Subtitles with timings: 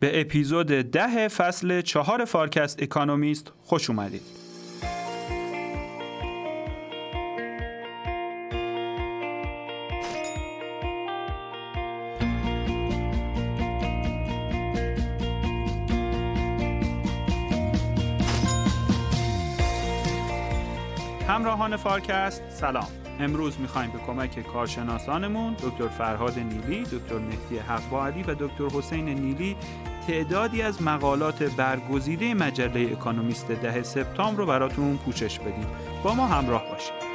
[0.00, 4.22] به اپیزود ده فصل چهار فارکست اکونومیست خوش اومدید.
[21.28, 22.86] همراهان فارکست سلام
[23.20, 29.56] امروز می‌خوایم به کمک کارشناسانمون دکتر فرهاد نیلی، دکتر مهدی حق و دکتر حسین نیلی
[30.06, 35.66] تعدادی از مقالات برگزیده مجله اکانومیست ده سپتامبر رو براتون پوشش بدیم.
[36.04, 37.10] با ما همراه باشید.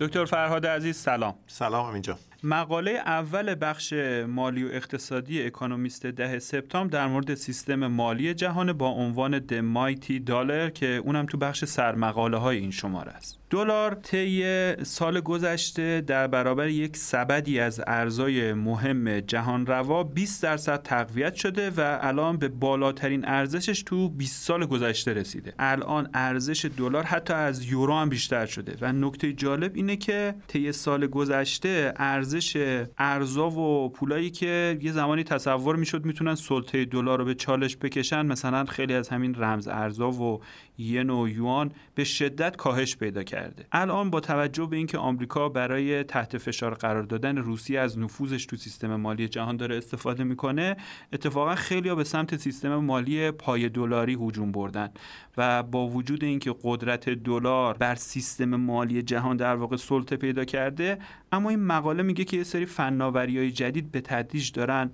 [0.00, 1.34] دکتر فرهاد عزیز سلام.
[1.46, 3.92] سلام اینجا مقاله اول بخش
[4.28, 10.18] مالی و اقتصادی اکونومیست ده سپتامبر در مورد سیستم مالی جهان با عنوان د مایتی
[10.18, 13.38] دالر که اونم تو بخش سرمقاله های این شماره است.
[13.50, 20.82] دلار طی سال گذشته در برابر یک سبدی از ارزهای مهم جهان روا 20 درصد
[20.82, 25.54] تقویت شده و الان به بالاترین ارزشش تو 20 سال گذشته رسیده.
[25.58, 30.72] الان ارزش دلار حتی از یورو هم بیشتر شده و نکته جالب اینه که طی
[30.72, 31.94] سال گذشته
[32.34, 37.76] ارزش ارزا و پولایی که یه زمانی تصور می‌شد می‌تونن سلطه دلار رو به چالش
[37.76, 40.40] بکشن مثلا خیلی از همین رمز ارزا و
[40.78, 43.66] ین و یوان به شدت کاهش پیدا کرده.
[43.72, 48.56] الان با توجه به اینکه آمریکا برای تحت فشار قرار دادن روسیه از نفوذش تو
[48.56, 50.76] سیستم مالی جهان داره استفاده می‌کنه
[51.12, 54.90] اتفاقا خیلی به سمت سیستم مالی پای دلاری هجوم بردن
[55.36, 60.98] و با وجود اینکه قدرت دلار بر سیستم مالی جهان در واقع سلطه پیدا کرده
[61.32, 64.90] اما این مقاله میگه که یه سری فناوری های جدید به تدریج دارن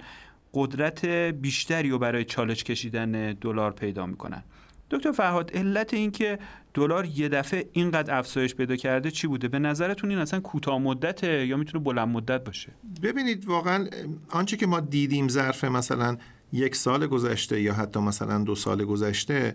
[0.54, 4.42] قدرت بیشتری رو برای چالش کشیدن دلار پیدا می‌کنن.
[4.90, 6.38] دکتر فرهاد علت اینکه
[6.74, 11.46] دلار یه دفعه اینقدر افزایش پیدا کرده چی بوده؟ به نظرتون این اصلا کوتاه مدته
[11.46, 12.72] یا می‌تونه بلند مدت باشه؟
[13.02, 13.86] ببینید واقعا
[14.30, 16.16] آنچه که ما دیدیم ظرف مثلا
[16.52, 19.54] یک سال گذشته یا حتی مثلا دو سال گذشته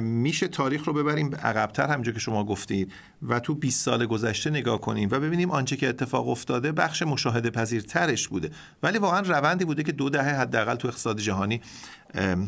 [0.00, 2.92] میشه تاریخ رو ببریم عقبتر همونجور که شما گفتید.
[3.22, 7.50] و تو 20 سال گذشته نگاه کنیم و ببینیم آنچه که اتفاق افتاده بخش مشاهده
[7.50, 8.50] پذیرترش بوده.
[8.82, 11.60] ولی واقعا روندی بوده که دو دهه حداقل تو اقتصاد جهانی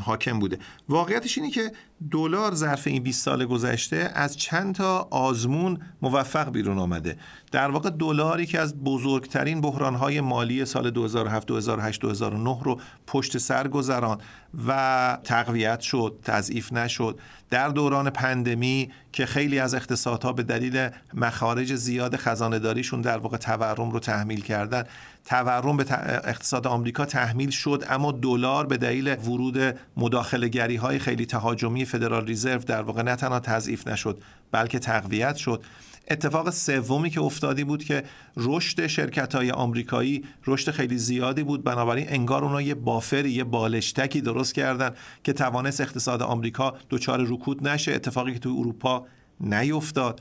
[0.01, 0.59] حاکم بوده.
[0.89, 1.73] واقعیتش اینه که
[2.11, 7.17] دلار ظرف این 20 سال گذشته از چند تا آزمون موفق بیرون آمده.
[7.53, 13.69] در واقع دلاری که از بزرگترین بحرانهای مالی سال 2007 2008 2009 رو پشت سر
[13.69, 14.19] گذران
[14.67, 17.19] و تقویت شد تضعیف نشد.
[17.53, 23.37] در دوران پندمی که خیلی از اقتصادها به دلیل مخارج زیاد خزانه داریشون در واقع
[23.37, 24.85] تورم رو تحمیل کردن.
[25.25, 25.85] تورم به
[26.29, 32.59] اقتصاد آمریکا تحمیل شد اما دلار به دلیل ورود مداخله های خیلی تهاجمی فدرال ریزرو
[32.59, 35.65] در واقع نه تنها تضعیف نشد بلکه تقویت شد.
[36.13, 38.03] اتفاق سومی که افتادی بود که
[38.37, 41.65] رشد شرکت های آمریکایی رشد خیلی زیادی بود.
[41.65, 44.91] بنابراین انگار اونا یه بافری یه بالشتکی درست کردن
[45.25, 49.07] که توانست اقتصاد آمریکا دچار رکود نشه اتفاقی که تو اروپا
[49.41, 50.21] نیفتاد.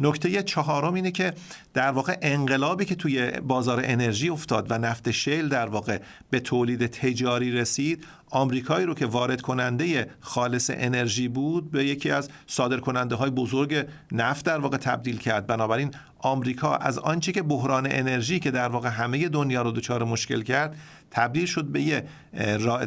[0.00, 1.32] نکته چهارم اینه که
[1.74, 5.98] در واقع انقلابی که توی بازار انرژی افتاد و نفت شیل در واقع
[6.30, 12.28] به تولید تجاری رسید آمریکایی رو که وارد کننده خالص انرژی بود به یکی از
[12.46, 15.46] صادر کننده های بزرگ نفت در واقع تبدیل کرد.
[15.46, 20.42] بنابراین آمریکا از آنچه که بحران انرژی که در واقع همه دنیا رو دچار مشکل
[20.42, 20.76] کرد
[21.10, 22.04] تبدیل شد به یه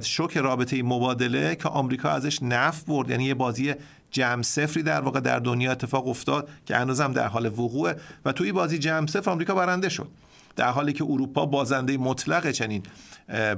[0.04, 3.10] شوک رابطه مبادله که آمریکا ازش نفت برد.
[3.10, 3.74] یعنی یه بازی
[4.12, 8.52] جمع صفری در واقع در دنیا اتفاق افتاد که هنوزم در حال وقوعه و توی
[8.52, 10.08] بازی جمع صفر آمریکا برنده شد.
[10.56, 12.84] در حالی که اروپا بازنده مطلق چنین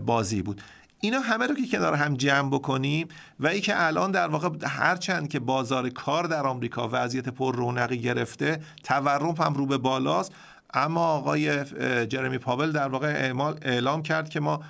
[0.05, 0.61] بازی بود.
[1.01, 3.07] اینا همه رو که کنار هم جمع بکنیم
[3.39, 7.97] و ای که الان در واقع هرچند که بازار کار در آمریکا وضعیت پر رونقی
[7.97, 10.31] گرفته تورم هم رو به بالاست.
[10.73, 11.65] اما آقای
[12.05, 14.61] جرمی پاول در واقع اعلام کرد که ما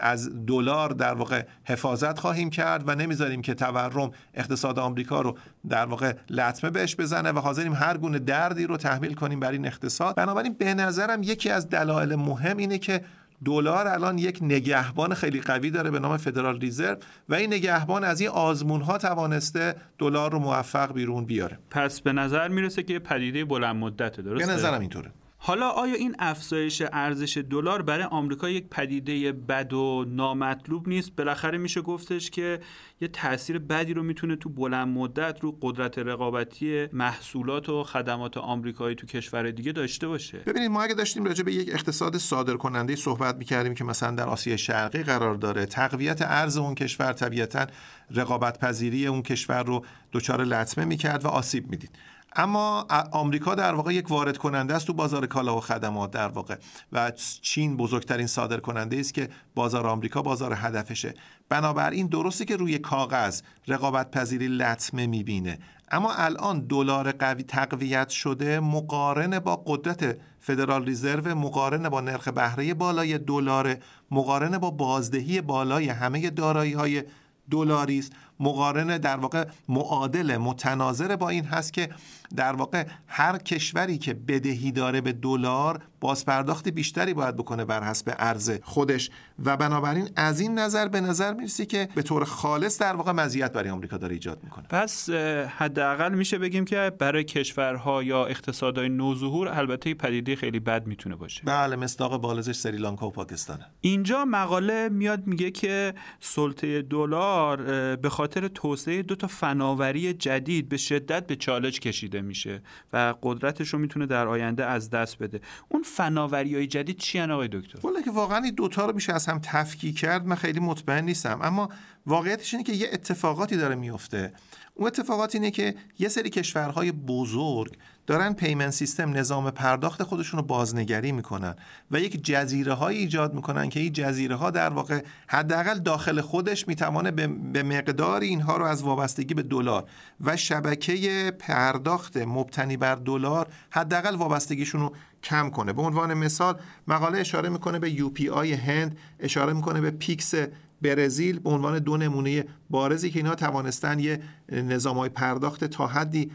[0.00, 5.86] از دلار در واقع حفاظت خواهیم کرد و نمی‌ذاریم که تورم اقتصاد آمریکا رو در
[5.86, 10.14] واقع لطمه بهش بزنه و حاضریم هر گونه دردی رو تحمیل کنیم بر این اقتصاد.
[10.14, 13.04] بنابراین به نظرم یکی از دلایل مهم اینه که
[13.44, 16.96] دلار الان یک نگهبان خیلی قوی داره به نام فدرال ریزرو
[17.28, 21.58] و این نگهبان از این آزمون ها توانسته دلار رو موفق بیرون بیاره.
[21.70, 25.10] پس به نظر می‌رسه که پدیده بلند مدته درسته؟ به نظرم اینطوره.
[25.44, 31.58] حالا آیا این افزایش ارزش دلار برای آمریکا یک پدیده بد و نامطلوب نیست؟ بالاخره
[31.58, 32.60] میشه گفتش که
[33.00, 38.94] یه تاثیر بدی رو می‌تونه تو بلند مدت رو قدرت رقابتی محصولات و خدمات آمریکایی
[38.94, 40.38] تو کشور دیگه داشته باشه.
[40.38, 44.28] ببینید ما اگه داشتیم راجع به یک اقتصاد صادر کننده صحبت می‌کردیم که مثلا در
[44.28, 47.66] آسیا شرقی قرار داره تقویت ارز اون کشور طبیعتا
[48.10, 51.90] رقابت پذیری اون کشور رو دچار لطمه می‌کرد و آسیب می‌دید.
[52.36, 56.56] اما آمریکا در واقع یک وارد کننده است تو بازار کالا و خدمات در واقع.
[56.92, 57.10] و
[57.42, 61.14] چین بزرگترین صادر کننده است که بازار آمریکا بازار هدفشه.
[61.48, 65.58] بنابراین درسته که روی کاغذ رقابت پذیری لطمه می‌بینه.
[65.90, 72.74] اما الان دلار قوی تقویت شده مقارن با قدرت فدرال ریزرو مقارن با نرخ بهره
[72.74, 73.76] بالای دلار
[74.10, 77.02] مقارن با بازدهی بالای همه دارایی های
[77.50, 81.88] دلاری است مقارنه در واقع معادل متناظر با این هست که
[82.36, 88.14] در واقع هر کشوری که بدهی داره به دلار بازپرداخت بیشتری باید بکنه بر حسب
[88.18, 89.10] ارز خودش.
[89.44, 93.52] و بنابراین از این نظر به نظر می‌رسی که به طور خالص در واقع مزیت
[93.52, 94.66] برای آمریکا داره ایجاد می‌کنه.
[94.70, 95.10] پس
[95.58, 101.42] حداقل میشه بگیم که برای کشورها یا اقتصادهای نوظهور البته پدیده خیلی بد می‌تونه باشه.
[101.44, 103.66] بله مصداق بالزش سریلانکا و پاکستانه.
[103.80, 107.56] اینجا مقاله میاد میگه که سلطه دلار
[107.96, 113.68] به خاطر توسعه دو تا فناوری جدید به شدت به چالش کشیده میشه و قدرتش
[113.68, 115.40] رو می‌تونه در آینده از دست بده.
[115.68, 119.26] اون فناوری های جدید چی آقای دکتر؟ والا که واقعا این دوتا رو میشه از
[119.26, 121.38] هم تفکیک کرد من خیلی مطمئن نیستم.
[121.42, 121.68] اما
[122.06, 124.32] واقعیتش اینه که یه اتفاقاتی داره میفته.
[124.74, 127.76] اون اتفاقات اینه که یه سری کشورهای بزرگ
[128.06, 131.54] دارن پیمن سیستم نظام پرداخت خودشون رو بازنگری می‌کنن
[131.90, 136.68] و یک جزیره های ایجاد می‌کنن که این جزیره ها در واقع حداقل داخل خودش
[136.68, 137.10] می‌توانه
[137.52, 139.84] یه مقدار اینها رو از وابستگی به دلار
[140.20, 145.72] و شبکه پرداخت مبتنی بر دلار حداقل وابستگیشون رو کم کنه.
[145.72, 150.34] به عنوان مثال مقاله اشاره می‌کنه به UPI هند اشاره می‌کنه به پیکس
[150.82, 154.22] برزیل به عنوان دو نمونه بارزی که اینها توانستن یه
[154.52, 156.30] نظام های پرداخت تا حدی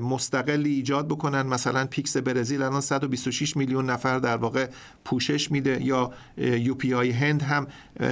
[0.00, 1.42] مستقلی ایجاد بکنن.
[1.42, 4.68] مثلا پیکس برزیل الان 126 میلیون نفر در واقع
[5.04, 7.66] پوشش میده یا UPI هند هم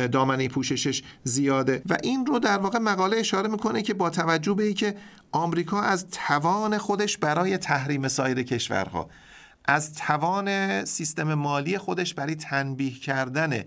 [0.06, 1.82] دامنه پوششش زیاده.
[1.88, 4.96] و این رو در واقع مقاله اشاره می‌کنه که با توجه به که
[5.32, 9.10] آمریکا از توان خودش برای تحریم سایر کشورها
[9.64, 13.64] از توان سیستم مالی خودش برای تنبیه کردن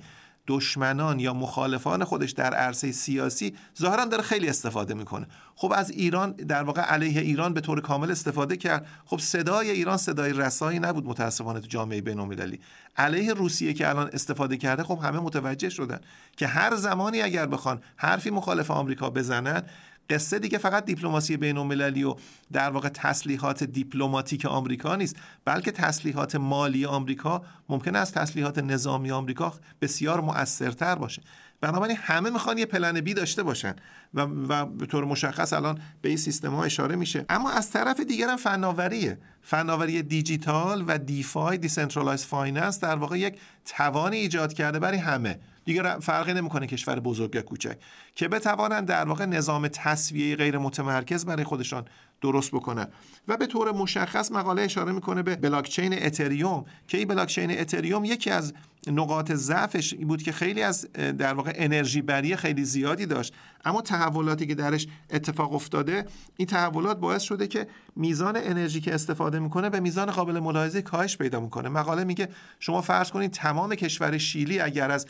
[0.49, 5.27] دشمنان یا مخالفان خودش در عرصه سیاسی ظاهرا داره خیلی استفاده می‌کنه.
[5.55, 8.85] خب از ایران در واقع علیه ایران به طور کامل استفاده کرد.
[9.05, 12.59] خب صدای ایران صدای رسایی نبود متاسفانه تو جامعه بین‌المللی.
[12.97, 15.99] علیه روسیه که الان استفاده کرده خب همه متوجه شدن
[16.37, 19.63] که هر زمانی اگر بخوان حرفی مخالف آمریکا بزنن
[20.09, 22.15] قصه دیگه فقط دیپلماسی بین المللی و
[22.51, 25.15] در واقع تسلیحات دیپلماتیک آمریکا نیست
[25.45, 31.21] بلکه تسلیحات مالی آمریکا ممکن است تسلیحات نظامی آمریکا بسیار مؤثرتر باشه.
[31.61, 33.75] بنابراین همه می‌خوان یه plan B داشته باشن
[34.13, 37.25] و, و به طور مشخص الان به این سیستم ها اشاره میشه.
[37.29, 39.19] اما از طرف دیگر هم فناوریه.
[39.41, 45.39] فناوری دیجیتال و DeFi decentralized finance در واقع یک توانی ایجاد کرده برای همه.
[45.69, 47.77] دیگه فرقی نمی‌کنه کشور بزرگ یا کوچک.
[48.15, 51.85] که بتوانند در واقع نظام تسویه غیر متمرکز برای خودشان
[52.21, 52.87] درست بکنن
[53.27, 58.29] و به طور مشخص مقاله اشاره می‌کنه به بلاکچین اتریوم که این بلاکچین اتریوم یکی
[58.29, 58.53] از
[58.87, 63.33] نقاط ضعفش این بود که خیلی از در واقع انرژی بری خیلی زیادی داشت.
[63.65, 66.05] اما تحولاتی که درش اتفاق افتاده
[66.37, 71.17] این تحولات باعث شده که میزان انرژی که استفاده می‌کنه به میزان قابل ملاحظه کاهش
[71.17, 71.69] پیدا می‌کنه.
[71.69, 72.29] مقاله میگه
[72.59, 75.05] شما فرض کنید تمام کشور شیلی اگر از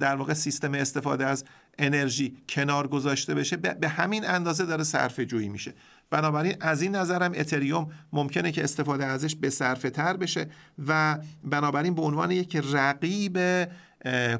[0.00, 1.44] در واقع سیستم استفاده از
[1.78, 5.74] انرژی کنار گذاشته بشه به همین اندازه داره صرفه جویی میشه.
[6.14, 10.46] بنابراین از این نظرم اتریوم ممکنه که استفاده ازش به صرفه تر بشه
[10.86, 13.38] و بنابراین به عنوان یک رقیب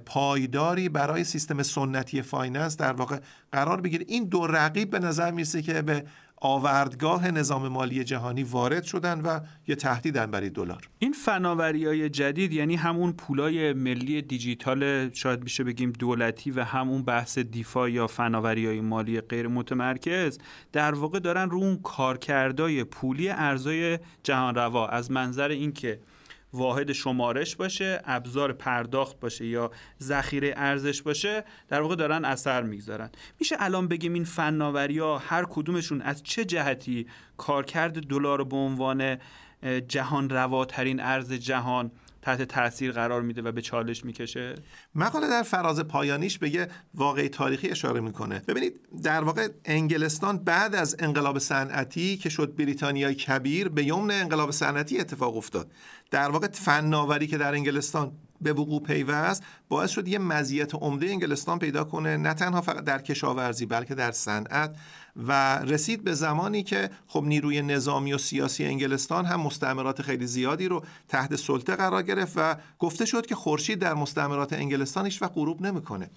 [0.06, 3.18] پایداری برای سیستم سنتی finance در واقع
[3.52, 4.04] قرار بگیره.
[4.08, 6.04] این دو رقیب به نظر می‌رسه که به
[6.36, 10.88] آوردگاه نظام مالی جهانی وارد شدن و یه تهدیدن برای دلار.
[10.98, 17.02] این فناوری های جدید یعنی همون پولای ملی دیجیتال شاید میشه بگیم دولتی و همون
[17.02, 20.38] بحث DeFi یا فناوری های مالی غیر متمرکز
[20.72, 26.00] در واقع دارن رو اون کارکردای پولی ارزای جهان روا از منظر اینکه
[26.54, 29.70] واحد شمارش باشه ابزار پرداخت باشه یا
[30.02, 33.10] ذخیره ارزش باشه در واقع دارن اثر می‌گذارن.
[33.40, 37.06] میشه الان بگیم این فناوری ها هر کدومشون از چه جهتی
[37.36, 39.18] کارکرد دلار به عنوان
[39.88, 41.90] جهان رواترین ارز جهان
[42.24, 44.54] تحت تاثیر قرار میده و به چالش می‌کشه؟
[44.94, 48.42] مقاله در فراز پایانیش به واقعی تاریخی اشاره می‌کنه.
[48.48, 54.50] ببینید در واقع انگلستان بعد از انقلاب صنعتی که شد بریتانیای کبیر به یمن انقلاب
[54.50, 55.72] صنعتی اتفاق افتاد.
[56.10, 61.58] در واقع فناوری که در انگلستان به وقوع پیوست باعث شد یه مزیت عمده انگلستان
[61.58, 64.76] پیدا کنه نه تنها فقط در کشاورزی بلکه در صنعت
[65.16, 70.68] و رسید به زمانی که خب نیروی نظامی و سیاسی انگلستان هم مستعمرات خیلی زیادی
[70.68, 75.62] رو تحت سلطه قرار گرفت و گفته شد که خورشید در مستعمرات انگلستان هیچ غروب
[75.62, 76.10] نمی‌کنه.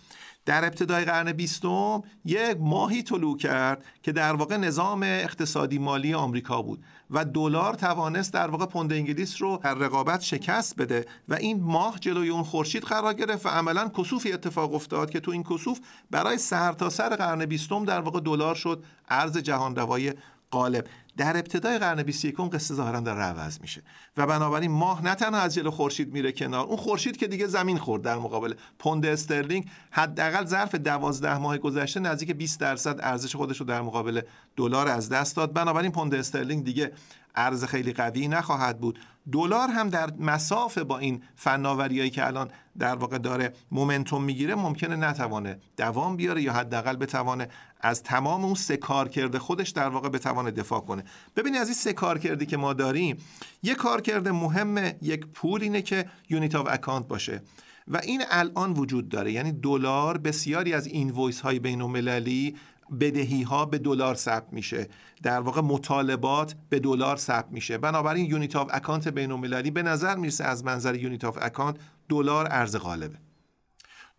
[0.48, 6.62] در ابتدای قرن بیستم یک ماهی طلوع کرد که در واقع نظام اقتصادی مالی آمریکا
[6.62, 11.64] بود و دلار توانست در واقع پوند انگلیس رو در رقابت شکست بده و این
[11.64, 15.80] ماه جلوی اون خورشید قرار گرفت و عملا کسوفی اتفاق افتاد که تو این کسوف
[16.12, 20.14] برای سر تا سر قرن بیستم در واقع دلار شد ارز جهان روای
[20.52, 20.88] غالب.
[21.18, 23.82] در ابتدای قرن 21 قصه ظاهرا در عوض میشه.
[24.18, 27.78] و بنابراین ماه نه تنها از جلو خورشید میره کنار اون خورشید که دیگه زمین
[27.78, 33.58] خورد در مقابل پوند استرلینگ حداقل ظرف 12 ماه گذشته نزدیک 20 درصد ارزش خودش
[33.58, 34.22] رو در مقابل
[34.56, 35.54] دلار از دست داد.
[35.54, 36.92] بنابراین پوند استرلینگ دیگه
[37.36, 39.00] ارز خیلی قوی نخواهد بود.
[39.32, 44.96] دلار هم در مصاف با این فناوریایی که الان در واقع داره momentum می‌گیره ممکنه
[44.96, 47.48] نتوانه دوام بیاره یا حداقل بتوانه
[47.82, 51.04] از تمام اون سه کارکرد خودش در واقع بتوانه دفاع کنه.
[51.36, 53.18] ببینید از این سه کارکردی که ما داریم
[53.64, 57.42] یه کارکرد مهم یک پول اینه که unit of account باشه
[57.88, 59.32] و این الان وجود داره.
[59.32, 62.56] یعنی دلار بسیاری از این وایس های بین المللی
[63.00, 64.88] بدهی ها به دلار ثبت میشه.
[65.24, 67.78] در واقع مطالبات به دلار ثبت میشه.
[67.78, 71.78] بنابراین unit of account بین المللی به نظر می‌رسه از منظر unit of account
[72.10, 73.18] دلار ارز غالبه.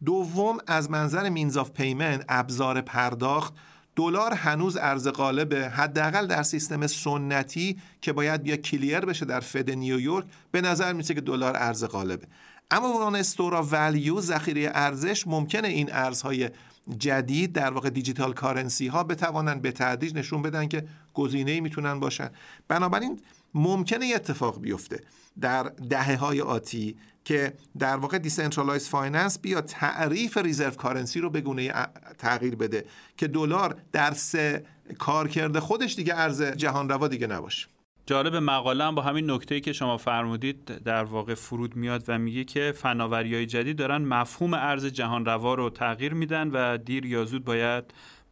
[0.04, 3.54] دوم از منظر means of payment ابزار پرداخت
[3.96, 5.68] دلار هنوز ارز غالبه.
[5.68, 11.14] حداقل در سیستم سنتی که باید بیا clear بشه در فد نیویورک به نظر می‌رسه
[11.14, 12.26] که دلار ارز غالبه.
[12.70, 16.50] اما عنوان store of value ذخیره ارزش ممکنه این ارزهای
[16.98, 22.30] جدید در واقع digital currency ها بتوانند به تدریج نشون بدن که گزینه می‌تونن باشن.
[22.68, 23.20] بنابراین
[23.54, 25.00] ممکنه یه اتفاق بیفته
[25.40, 31.40] در دهه های آتی که در واقع decentralized finance بیا تعریف reserve currency رو به
[31.40, 31.72] گونه
[32.18, 32.84] تغییر بده
[33.16, 34.64] که دلار در سه
[34.98, 37.68] کارکرد خودش دیگه ارز جهان روا دیگه نباشه.
[38.08, 42.44] جالب مقاله هم با همین نکته که شما فرمودید در واقع فرود میاد و میگه
[42.44, 47.24] که فناوری های جدید دارن مفهوم ارز جهان روا رو تغییر میدن و دیر یا
[47.24, 47.84] زود باید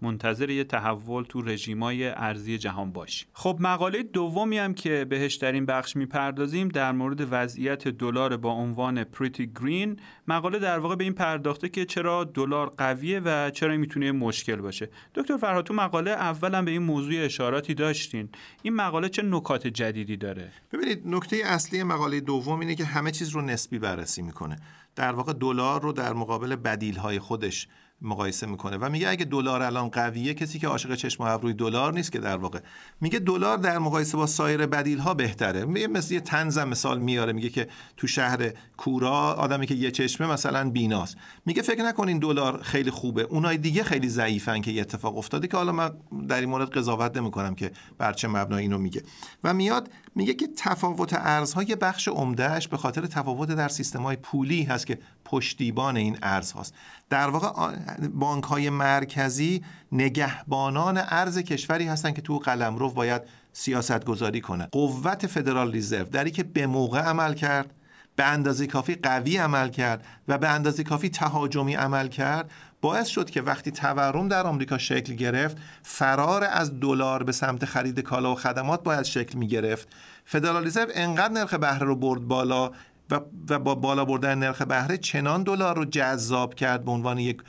[0.02, 5.52] منتظر یه تحول تو رژیمای ارزی جهان باشیم خب مقاله دومی هم که بهش در
[5.52, 9.96] این بخش می‌پردازیم در مورد وضعیت دلار با عنوان پریتی گرین
[10.28, 14.88] مقاله در واقع به این پرداخته که چرا دلار قویه و چرا می‌تونه مشکل باشه.
[15.14, 18.28] دکتر فرهاد تو مقاله اولا به این موضوع اشاراتی داشتین.
[18.62, 23.28] این مقاله چه نکات جدیدی داره؟ ببینید نکته اصلی مقاله دوم اینه که همه چیز
[23.28, 24.56] رو نسبی بررسی می‌کنه.
[24.96, 27.68] در واقع دلار رو در مقابل بدیل های خودش
[28.02, 31.92] مقایسه می‌کنه و میگه اگه دلار الان قویه کسی که عاشق چشم و ابروی دلار
[31.92, 32.58] نیست که در واقع.
[33.00, 35.64] میگه دلار در مقایسه با سایر بدیل ها بهتره.
[35.64, 40.26] میگه مثل یه تنزم مثال میاره میگه که تو شهر کورا آدمی که یه چشمه
[40.26, 41.16] مثلا بیناست.
[41.46, 43.22] میگه فکر نکنین دلار خیلی خوبه.
[43.22, 45.90] اونای دیگه خیلی ضعیفن که یه اتفاق افتاده که حالا من
[46.28, 49.02] در این مورد قضاوت نمی‌کنم که بر چه مبنای اینو میگه.
[49.44, 54.16] و میاد میگه که تفاوت ارزها یه بخش عمدهش به خاطر تفاوت در سیستم های
[54.16, 54.98] پولی هست که
[55.30, 56.74] پشتیبان این ارز هاست.
[57.10, 57.76] در واقع
[58.14, 64.68] بانک های مرکزی نگهبانان ارز کشوری هستند که تو قلمرو باید سیاست گذاری کنه.
[64.72, 67.74] قوت فدرال ریزرو دری که به موقع عمل کرد
[68.16, 73.30] به اندازه کافی قوی عمل کرد و به اندازه کافی تهاجمی عمل کرد باعث شد
[73.30, 78.34] که وقتی تورم در آمریکا شکل گرفت فرار از دلار به سمت خرید کالا و
[78.34, 79.88] خدمات باید شکل می گرفت
[80.24, 82.70] فدرال ریزرو انقدر نرخ بهره رو برد بالا
[83.10, 87.42] و با بالا بردن نرخ بهره چنان دلار رو جذاب کرد به عنوان یک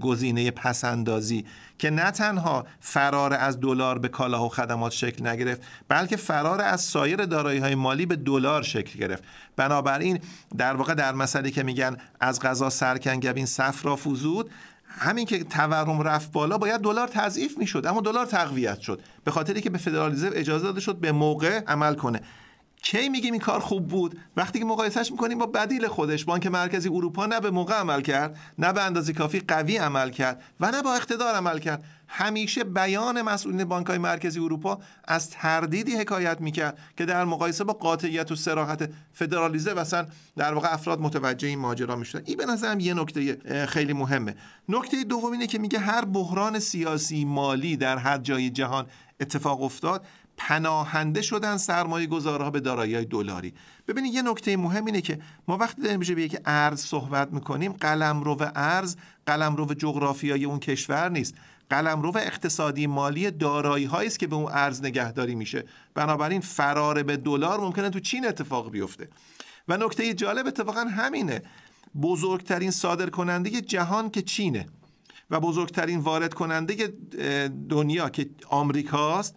[0.00, 1.44] گزینه پسندازی
[1.78, 6.80] که نه تنها فرار از دلار به کالاها و خدمات شکل نگرفت بلکه فرار از
[6.80, 9.24] سایر دارایی های مالی به دلار شکل گرفت.
[9.56, 10.18] بنابراین
[10.56, 14.50] در واقع در مسئله که میگن از غذا سرکنگبین صفرا فوزود
[14.88, 19.00] همین که تورم رفت بالا باید دلار تضعیف می‌شد اما دلار تقویت شد.
[19.24, 22.20] به خاطری که به فدرالیزم اجازه داده شد به موقع عمل کنه.
[22.84, 26.88] کی میگیم این کار خوب بود؟ وقتی که مقایسهش می‌کنیم با بدیل خودش بانک مرکزی
[26.88, 30.82] اروپا نه به موقع عمل کرد نه به اندازه کافی قوی عمل کرد و نه
[30.82, 31.84] با اقتدار عمل کرد.
[32.08, 37.72] همیشه بیان مسئولین بانک های مرکزی اروپا از تردیدی حکایت می‌کرد که در مقایسه با
[37.72, 42.22] قاطعیت و سراحت فدرالیزه مثلا در واقع افراد متوجه این ماجرا می‌شدن.
[42.24, 44.34] این به نظرم یه نکته خیلی مهمه.
[44.68, 48.86] نکته دوم اینه که میگه هر بحران سیاسی مالی در هر جای جهان
[49.20, 50.06] اتفاق افتاد.
[50.36, 53.54] پناهنده شدن سرمایه گذارها به دارایی دلاری.
[53.88, 58.22] ببینید یه نکته مهم اینه که ما وقتی داریم به یک ارز صحبت می‌کنیم قلم
[58.22, 61.34] رو و ارز قلم رو و جغرافیای اون کشور نیست.
[61.70, 65.64] قلم رو و اقتصادی مالی دارایی است که به اون ارز نگهداری میشه.
[65.94, 69.08] بنابراین فرار به دلار ممکنه تو چین اتفاق بیفته.
[69.68, 71.42] و نکته جالب اتفاقا همینه.
[72.02, 74.66] بزرگترین صادر کننده جهان که چینه
[75.30, 76.92] و بزرگترین وارد کننده
[77.68, 79.34] دنیا که آمریکاست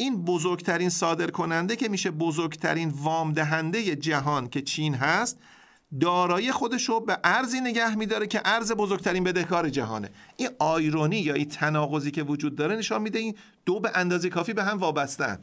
[0.00, 5.38] این بزرگترین صادر کننده که میشه بزرگترین وام دهنده جهان که چین هست
[6.00, 10.10] دارایی خودش رو به ارزی نگه میداره که ارز بزرگترین بدهکار جهانه.
[10.36, 14.52] این آیرونی یا این تناقضی که وجود داره نشان میده این دو به اندازه کافی
[14.52, 15.38] به هم وابستن.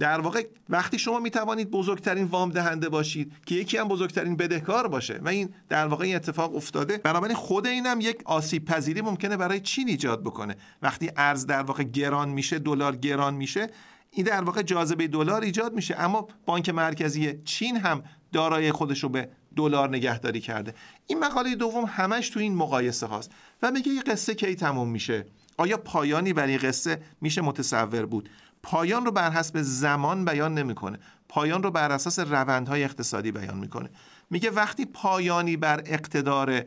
[0.00, 4.88] در واقع وقتی شما می توانید بزرگترین وام دهنده باشید که یکی هم بزرگترین بدهکار
[4.88, 9.36] باشه و این در واقع این اتفاق افتاده بنابراین خود اینم یک آسیب پذیری ممکنه
[9.36, 10.56] برای چین ایجاد بکنه.
[10.82, 13.66] وقتی ارز در واقع گران میشه دلار گران میشه
[14.10, 16.00] این در واقع جاذبه دلار ایجاد میشه.
[16.00, 18.02] اما بانک مرکزی چین هم
[18.32, 20.74] دارای خودش رو به دلار نگهداری کرده.
[21.06, 23.30] این مقاله دوم همش تو این مقایسه هاست
[23.62, 25.26] و میگه یه قصه کی تموم میشه؟
[25.60, 28.28] آیا پایانی برای قصه میشه متصور بود؟
[28.62, 30.98] پایان رو بر حسب زمان بیان نمی‌کنه.
[31.28, 33.90] پایان رو بر اساس روندهای اقتصادی بیان می‌کنه.
[34.30, 36.64] میگه وقتی پایانی بر اقتدار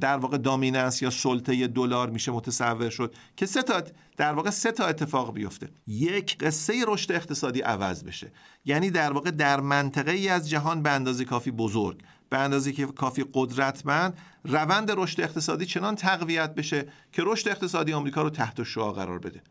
[0.00, 3.82] در واقع دامیننس یا سلطه دلار میشه متصور شد که سه تا
[4.16, 5.68] در واقع سه تا اتفاق بیفته.
[5.86, 8.32] یک قصه رشد اقتصادی عوض بشه.
[8.64, 12.86] یعنی در واقع در منطقه ای از جهان به اندازه کافی بزرگ به اندازه که
[12.86, 18.92] کافی قدرتمند روند رشد اقتصادی چنان تقویت بشه که رشد اقتصادی آمریکا رو تحت شعا
[18.92, 19.42] قرار بده.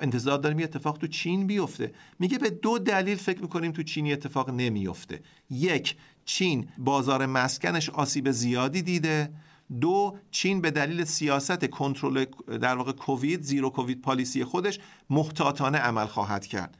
[0.00, 1.92] انتظار داریم یه اتفاق تو چین بیفته.
[2.18, 8.30] میگه به دو دلیل فکر می‌کنیم تو چینی اتفاق نمیفته یک چین بازار مسکنش آسیب
[8.30, 9.32] زیادی دیده.
[9.80, 12.24] دو چین به دلیل سیاست کنترل
[12.60, 14.78] در واقع کووید زیرو کووید پالیسی خودش
[15.10, 16.78] محتاطانه عمل خواهد کرد.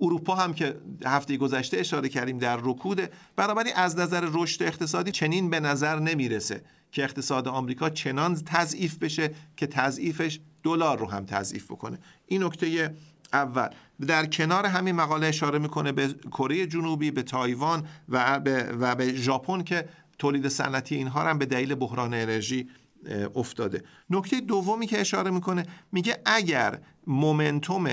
[0.00, 3.00] اروپا هم که هفته گذشته اشاره کردیم در رکود
[3.36, 9.34] بنابراین از نظر رشد اقتصادی چنین به نظر نمی‌رسه که اقتصاد آمریکا چنان تضعیف بشه
[9.56, 11.98] که تضعیفش دلار رو هم تضعیف بکنه.
[12.26, 12.94] این نکته
[13.32, 13.68] اول.
[14.06, 19.14] در کنار همین مقاله اشاره می‌کنه به کره جنوبی به تایوان و به, و به
[19.14, 19.88] ژاپن که
[20.18, 22.68] تولید صنعتی اینها هم به دلیل بحران انرژی
[23.34, 23.82] افتاده.
[24.10, 27.86] نکته دومی که اشاره می‌کنه میگه اگر مومنتوم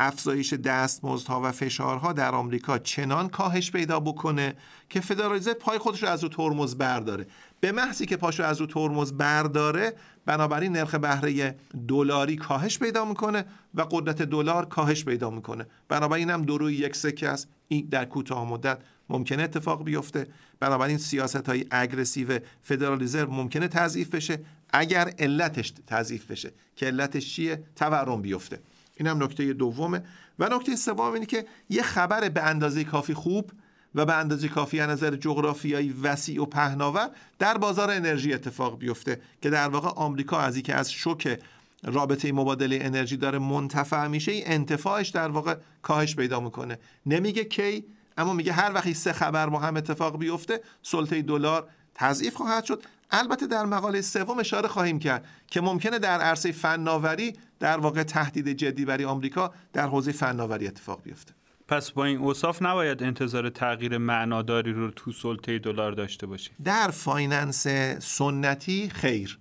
[0.00, 4.54] افزایش دستمزدها و فشارها در آمریکا چنان کاهش پیدا بکنه
[4.88, 7.26] که فدرال پای خودش رو از رو ترمز برداره.
[7.60, 9.92] به محضی که پاشو از رو ترمز برداره
[10.26, 11.56] بنابراین نرخ بهره
[11.88, 15.66] دلاری کاهش پیدا می‌کنه و قدرت دلار کاهش پیدا می‌کنه.
[15.88, 17.48] بنابراین هم دو روی یک سکه است.
[17.68, 20.26] این در کوتاه مدت ممکنه اتفاق بیفته.
[20.60, 24.40] بنابراین سیاست های aggressive فدرال ممکنه تضعیف بشه.
[24.72, 26.52] اگر علتش تضعیف بشه.
[26.76, 28.60] که علتش چیه؟ تورم بیفته.
[28.96, 30.02] این هم نکته دومه.
[30.38, 33.50] و نکته سوم اینه که یه خبر به اندازه کافی خوب
[33.94, 39.20] و به اندازه کافی از نظر جغرافیایی وسیع و پهناور در بازار انرژی اتفاق بیفته
[39.42, 41.38] که در واقع آمریکا از اینکه از شوک
[41.84, 46.78] رابطه مبادله انرژی داره منتفع میشه این انتفاعش در واقع کاهش پیدا می‌کنه.
[47.06, 47.84] نمیگه کی
[48.16, 52.82] اما میگه هر وقتی سه خبر با هم اتفاق بیفته سلطه دلار تضعیف خواهد شد.
[53.10, 57.32] البته در مقاله سوم اشاره خواهیم کرد که ممکنه در عرصه فناوری
[57.64, 61.32] در واقع تهدید جدی برای آمریکا در حوزه فناوری اتفاق بیفته.
[61.68, 66.54] پس با این اوصاف نباید انتظار تغییر معناداری رو تو سلطه دلار داشته باشیم.
[66.64, 67.66] در finance
[67.98, 69.38] سنتی خیر.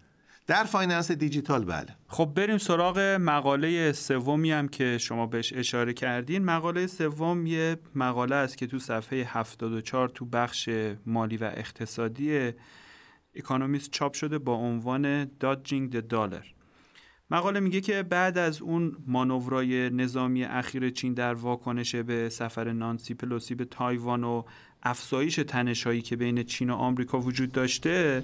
[0.47, 1.87] در finance دیجیتال بله.
[2.07, 6.45] خب بریم سراغ مقاله سومی هم که شما بهش اشاره کردین.
[6.45, 10.69] مقاله سوم یه مقاله است که تو صفحه 74 تو بخش
[11.05, 12.51] مالی و اقتصادی
[13.35, 16.53] اکانومیست چاپ شده با عنوان Dodging the dollar
[17.31, 23.13] مقاله میگه که بعد از اون مانورای نظامی اخیر چین در واکنش به سفر نانسی
[23.13, 24.43] پلوسی به تایوان و
[24.83, 28.23] افزایش تنشایی که بین چین و آمریکا وجود داشته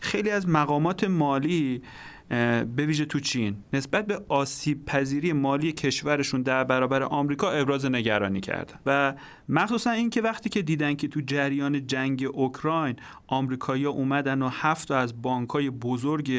[0.00, 1.82] خیلی از مقامات مالی
[2.28, 3.56] به ویژه تو چین.
[3.72, 9.14] نسبت به آسیب پذیری مالی کشورشون در برابر آمریکا ابراز نگرانی کردن و
[9.48, 15.22] مخصوصا اینکه وقتی که دیدن که تو جریان جنگ اوکراین آمریکایی‌ها اومدن و هفت از
[15.22, 16.32] بانکای بزرگ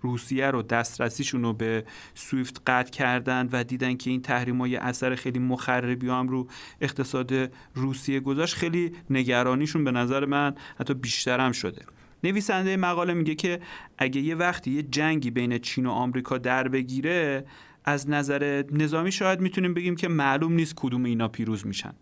[0.00, 5.14] روسیه رو دسترسیشون رو به سویفت قطع کردن و دیدن که این تحریم های اثر
[5.14, 6.48] خیلی مخربی هم رو
[6.80, 7.32] اقتصاد
[7.74, 11.82] روسیه گذاشت خیلی نگرانیشون به نظر من حتی بیشتر هم شده.
[12.24, 13.60] نویسنده مقاله میگه که
[13.98, 17.44] اگه یه وقتی یه جنگی بین چین و آمریکا در بگیره
[17.84, 21.92] از نظر نظامی شاید می‌تونیم بگیم که معلوم نیست کدوم اینا پیروز میشن.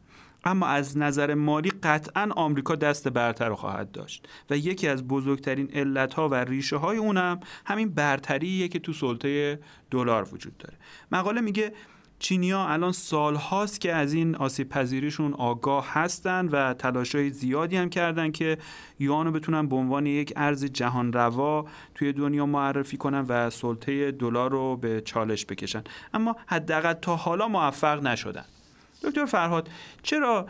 [0.45, 5.71] اما از نظر مالی قطعا آمریکا دست برتر رو خواهد داشت و یکی از بزرگترین
[5.75, 9.59] علتها و ریشه های اونم همین برتریه که تو سلطه
[9.91, 10.77] دلار وجود داره.
[11.13, 11.73] مقاله میگه
[12.23, 17.91] چینیا الان سال هاست که از این آسیب پذیریشون آگاه هستن و تلاشای زیادی هم
[17.91, 18.59] کردن که
[18.99, 24.13] یوان رو بتونن به عنوان یک ارز جهان روا توی دنیا معرفی کنن و سلطه
[24.13, 25.85] دلار رو به چالش بکشن.
[26.15, 28.45] اما حداقل تا حالا موفق نشدن.
[29.05, 29.69] دکتر فرهاد
[30.03, 30.47] چرا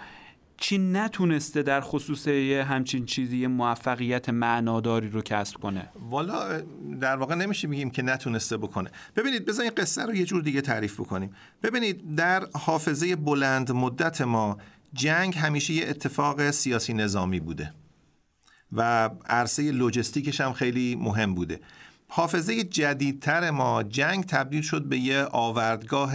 [0.62, 5.88] چین نتونسته در خصوص همچین چیزی موفقیت معناداری رو کسب کنه.
[6.10, 6.62] والا
[7.00, 8.90] در واقع نمیشه بگیم که نتونسته بکنه.
[9.16, 11.30] ببینید بذارین قصه رو یه جور دیگه تعریف بکنیم.
[11.62, 14.58] ببینید در حافظه بلند مدت ما
[14.94, 17.72] جنگ همیشه یه اتفاق سیاسی نظامی بوده
[18.72, 21.60] و عرصه لوجستیکش هم خیلی مهم بوده.
[22.14, 26.12] حافظه جدیدتر ما جنگ تبدیل شد به یه آوردگاه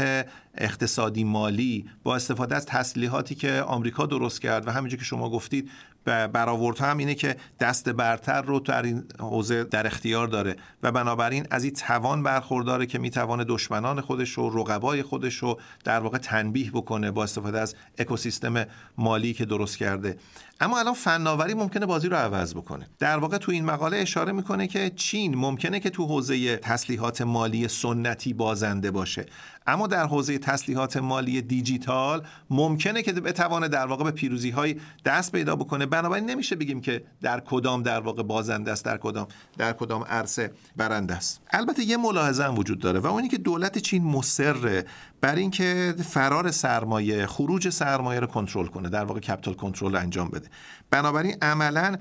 [0.57, 4.67] اقتصادی مالی با استفاده از تسلیحاتی که آمریکا درست کرد.
[4.67, 5.71] و همینجور که شما گفتید
[6.05, 10.55] برآوردها هم اینه که دست برتر رو در این حوزه در اختیار داره.
[10.83, 15.99] و بنابراین از این توان برخورداره که می‌توانه دشمنان خودش رو رقبای خودش رو در
[15.99, 18.65] واقع تنبیه بکنه با استفاده از اکوسیستم
[18.97, 20.17] مالی که درست کرده.
[20.59, 22.87] اما الان فناوری ممکنه بازی رو عوض بکنه.
[22.99, 27.67] در واقع تو این مقاله اشاره می‌کنه که چین ممکنه که تو حوزه تسلیحات مالی
[27.67, 29.25] سنتی بازنده باشه.
[29.67, 35.31] اما در حوزه تسلیحات مالی دیجیتال ممکنه که بتوانه در واقع به پیروزی های دست
[35.31, 35.85] پیدا بکنه.
[35.85, 40.51] بنابراین نمیشه بگیم که در کدام در واقع بازنده است در کدام در کدام عرصه
[40.75, 41.41] برنده است.
[41.51, 44.85] البته یه ملاحظه هم وجود داره و اونی که دولت چین مصره
[45.21, 50.47] بر اینکه فرار سرمایه خروج سرمایه رو کنترل کنه در واقع کپیتال کنترل انجام بده.
[50.91, 51.97] بنابراین عملا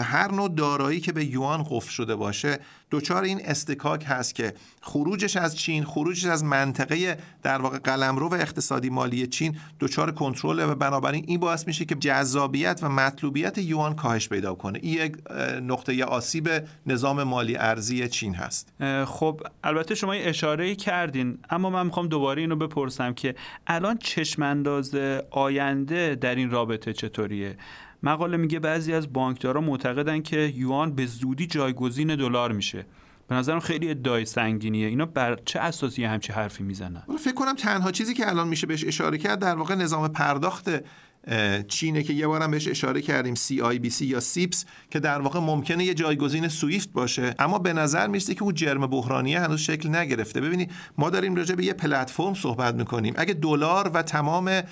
[0.00, 2.58] هر نوع دارایی که به یوان قفل شده باشه
[2.90, 8.34] دچار این استکاک هست که خروجش از چین خروجش از منطقه در واقع قلمرو و
[8.34, 13.94] اقتصادی مالی چین دچار کنترل و بنابراین این باعث میشه که جذابیت و مطلوبیت یوان
[13.94, 14.78] کاهش پیدا کنه.
[14.82, 15.16] این یک
[15.62, 16.50] نقطه آسیب
[16.86, 18.72] نظام مالی ارزی چین هست.
[19.06, 23.34] خب البته شما اشاره کردین اما من می‌خوام دوباره اینو بپرسم که
[23.66, 24.94] الان چشمانداز
[25.30, 27.56] آینده در این رابطه چطوریه؟
[28.02, 32.86] مقاله میگه بعضی از بانکدارا معتقدن که یوان به زودی جایگزین دلار میشه.
[33.28, 34.86] به نظرم خیلی ادعای سنگینیه.
[34.86, 38.84] اینا بر چه اساسی همچی حرفی می‌زنن؟ فکر کنم تنها چیزی که الان میشه بهش
[38.84, 40.70] اشاره کرد در واقع نظام پرداخت
[41.68, 45.94] چینه که یه بارم بهش اشاره کردیم CIBC یا سیپس که در واقع ممکنه یه
[45.94, 47.34] جایگزین سویفت باشه.
[47.38, 50.40] اما به نظر می‌رسه که اون جرم بحرانیه هنوز شکل نگرفته.
[50.40, 53.14] ببینید ما داریم راجع به یه پلتفرم صحبت می‌کنیم.
[53.16, 54.62] اگه دلار و تمام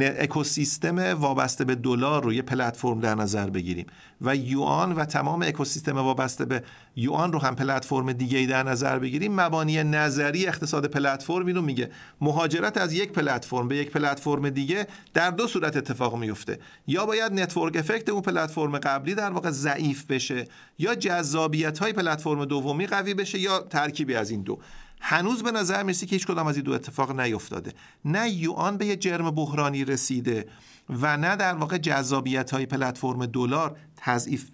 [0.00, 3.86] اکوسیستم وابسته به دلار رو یه پلتفرم در نظر بگیریم
[4.20, 6.62] و یوان و تمام اکوسیستم وابسته به
[6.96, 9.40] یوان رو هم پلتفرم دیگه ای در نظر بگیریم.
[9.40, 11.90] مبانی نظری اقتصاد پلتفرمی رو میگه.
[12.20, 16.58] مهاجرت از یک پلتفرم به یک پلتفرم دیگه در دو صورت اتفاق میفته.
[16.86, 20.44] یا باید network effect اون پلتفرم قبلی در واقع ضعیف بشه
[20.78, 24.58] یا جذابیت های پلتفرم دومی قوی بشه یا ترکیبی از این دو.
[25.00, 27.72] هنوز به نظر می‌رسه که هیچ کدام از این دو اتفاق نیفتاده.
[28.04, 30.46] نه یوان به یه جرم بحرانی رسیده
[30.88, 34.44] و نه در واقع جذابیت های پلتفرم دلار تضعیف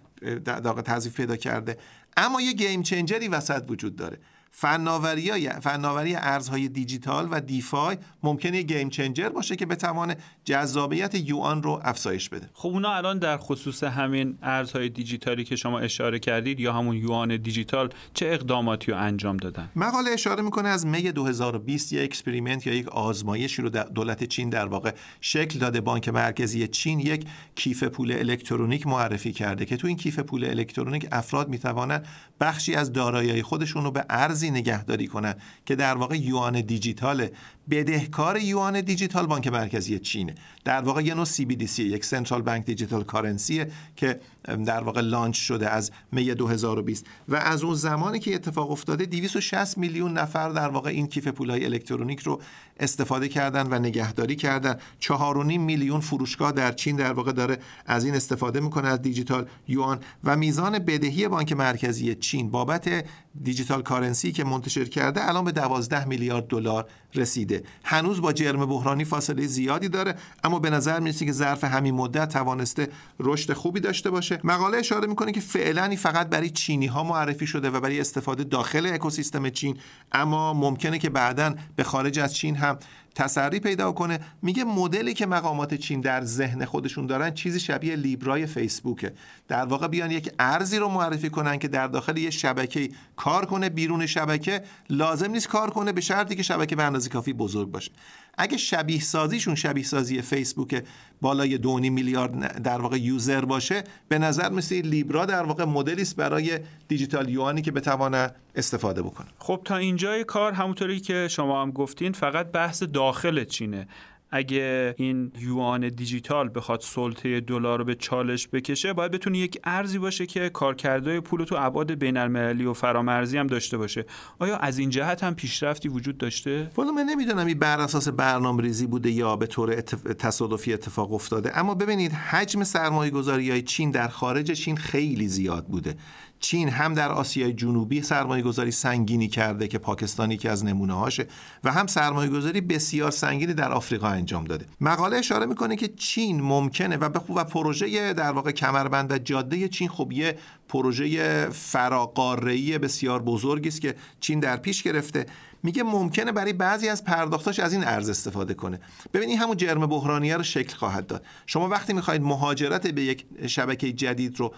[0.85, 1.77] تضعیف پیدا کرده.
[2.17, 4.19] اما یه game changer ی وسط وجود داره.
[4.51, 11.81] فناوری فناوری ارزهای دیجیتال و DeFi ممکنه game changer باشه که بتوانه جذابیت یوان رو
[11.85, 12.51] افزایش بده.
[12.53, 17.37] خب اونا الان در خصوص همین ارزهای دیجیتالی که شما اشاره کردید یا همون یوان
[17.37, 22.75] دیجیتال چه اقداماتی رو انجام دادن؟ مقاله اشاره می‌کنه از می 2020 یک experiment یا
[22.75, 25.81] یک آزمایشی رو دولت چین در واقع شکل داده.
[25.81, 31.09] بانک مرکزی چین یک کیف پول الکترونیک معرفی کرده که تو این کیف پول الکترونیک
[31.13, 32.07] افراد می‌توانند
[32.41, 35.35] بخشی از دارایی خودشون رو به ارز ارزی نگهداری کنن
[35.67, 37.33] که در واقع یوان دیجیتاله.
[37.71, 40.35] بدهکار یوان دیجیتال بانک مرکزی چینه.
[40.65, 44.21] در واقع یه نوع CBDC یک سنترال بانک دیجیتال کارنسیه که
[44.67, 49.79] در واقع لانچ شده از می 2020 و از اون زمانی که اتفاق افتاده 260
[49.79, 52.41] میلیون نفر در واقع این کیف پولهای الکترونیک رو
[52.81, 54.77] استفاده کردن و نگهداری کردن.
[55.01, 55.13] 4.5
[55.45, 60.37] میلیون فروشگاه در چین در واقع داره از این استفاده می‌کنه از دیجیتال یوان و
[60.37, 63.05] میزان بدهی بانک مرکزی چین بابت
[63.43, 67.63] دیجیتال کارنسی که منتشر کرده الان به 12 میلیارد دلار رسیده.
[67.85, 72.29] هنوز با جرم بحرانی فاصله زیادی داره اما به نظر می‌رسه که ظرف همین مدت
[72.29, 72.89] توانسته
[73.21, 74.41] رشد خوبی داشته باشه.
[74.45, 78.87] مقاله اشاره می‌کنه که فعلا فقط برای چینی ها معرفی شده و برای استفاده داخل
[78.87, 79.77] اکوسیستم چین
[80.13, 82.79] اما ممکنه که بعدا به خارج از چین هم
[83.15, 84.21] تسری پیدا کنه.
[84.43, 89.13] میگه مدلی که مقامات چین در ذهن خودشون دارن چیزی شبیه لیبرای فیسبوکه.
[89.49, 93.69] در واقع بیان یک ارزی رو معرفی کنن که در داخل یه شبکه کار کنه
[93.69, 94.63] بیرون شبکه.
[94.91, 97.91] لازم نیست کار کنه به شرطی که شبکه به اندازه کافی بزرگ باشه.
[98.39, 100.85] اگه شبیه سازیشون شبیه سازی فیسبوک
[101.21, 106.17] بالای 2 میلیارد در واقع یوزر باشه به نظر مثل لیبرا در واقع مدلی است
[106.17, 111.71] برای دیجیتال یوانی که بتوانه استفاده بکنه؟ خب تا اینجای کار همونطوری که شما هم
[111.71, 113.89] گفتین فقط بحث داخل چینه.
[114.31, 119.99] اگه این یوان دیجیتال بخواد سلطه دلار رو به چالش بکشه باید بتونه یک ارزی
[119.99, 124.05] باشه که کارکردهای پول تو ابعاد بین‌المللی و فرامرزی هم داشته باشه.
[124.39, 128.87] آیا از این جهت هم پیشرفتی وجود داشته؟ والا من نمی‌دونم این بر اساس برنامه‌ریزی
[128.87, 129.81] بوده یا به طور
[130.19, 131.59] تصادفی اتفاق افتاده.
[131.59, 135.95] اما ببینید حجم سرمایه گذاری های چین در خارج چین خیلی زیاد بوده.
[136.41, 141.27] چین هم در آسیای جنوبی سرمایه گذاری سنگینی کرده که پاکستانی که از نمونه هاشه
[141.65, 144.67] و هم سرمایه گذاری بسیار سنگینی در آفریقا انجام داده.
[144.81, 149.89] مقاله اشاره می‌کنه که چین ممکنه و به و پروژه در واقع کمربند جاده چین
[149.89, 150.37] خب یه
[150.69, 155.27] پروژه فراقاره‌ای بسیار بزرگی است که چین در پیش گرفته.
[155.63, 158.81] میگه ممکنه برای بعضی از پرداختاش از این ارز استفاده کنه.
[159.15, 161.25] ببینید همون جرم بحرانیه رو شکل خواهد داد.
[161.47, 164.55] شما وقتی می‌خواهید مهاجرت به یک شبکه جدید رو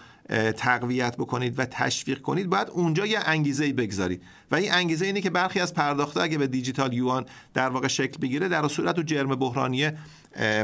[0.57, 4.21] تقویت بکنید و تشویق کنید باید اونجا یه انگیزه بگذارید.
[4.51, 8.17] و این انگیزه اینه که برخی از پرداخته اگه به دیجیتال یوان در واقع شکل
[8.21, 9.97] بگیره در صورت و جرم بحرانیه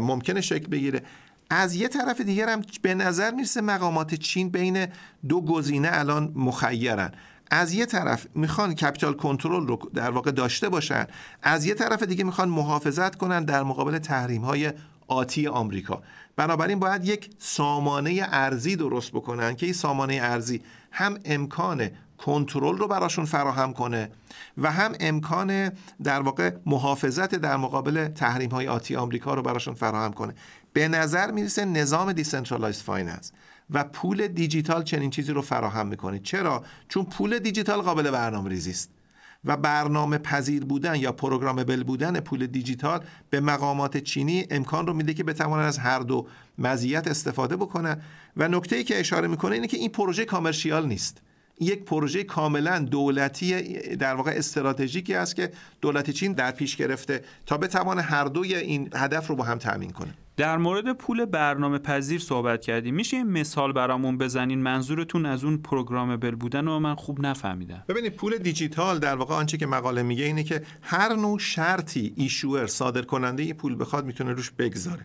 [0.01, 1.01] ممکنه شکل بگیره.
[1.49, 4.87] از یه طرف دیگر هم به نظر می‌رسه مقامات چین بین
[5.27, 7.11] دو گزینه الان مخیرن.
[7.51, 11.07] از یه طرف می‌خوان کپیتال کنترل رو در واقع داشته باشن
[11.43, 14.73] از یه طرف دیگه می‌خوان محافظت کنن در مقابل تحریم های
[15.07, 16.01] آتی آمریکا.
[16.35, 22.87] بنابراین باید یک سامانه ارزی درست بکنن که این سامانه ارزی هم امکان کنترل رو
[22.87, 24.09] براشون فراهم کنه
[24.57, 25.71] و هم امکان
[26.03, 30.33] در واقع محافظت در مقابل تحریم های آتی آمریکا رو براشون فراهم کنه.
[30.73, 33.31] به نظر می‌رسه نظام decentralized finance
[33.69, 36.19] و پول دیجیتال چنین چیزی رو فراهم می‌کنه.
[36.19, 38.89] چرا؟ چون پول دیجیتال قابل برنامه ریزی است.
[39.45, 45.13] و برنامه پذیر بودن یا programmable بودن پول دیجیتال به مقامات چینی امکان رو میده
[45.13, 46.27] که بتوانن از هر دو
[46.57, 48.01] مزیت استفاده بکنن.
[48.37, 51.21] و نکته ای که اشاره می‌کنه اینه که این پروژه کامرشیال نیست.
[51.61, 53.61] یک پروژه کاملا دولتی
[53.95, 55.51] در واقع استراتژیکی است که
[55.81, 59.91] دولت چین در پیش گرفته تا بتوانه هر دوی این هدف رو با هم تامین
[59.91, 60.13] کنه.
[60.39, 62.95] در مورد پول برنامه پذیر صحبت کردیم.
[62.95, 67.83] میشه یه مثال برامون بزنین؟ منظورتون از اون پروگرامبل بودن رو من خوب نفهمیدم.
[67.87, 72.67] ببینید پول دیجیتال در واقع آنچه که مقاله میگه اینه که هر نوع شرطی ایشوور
[72.67, 75.01] صادر کننده این پول بخواد می‌تونه روش بگذاره.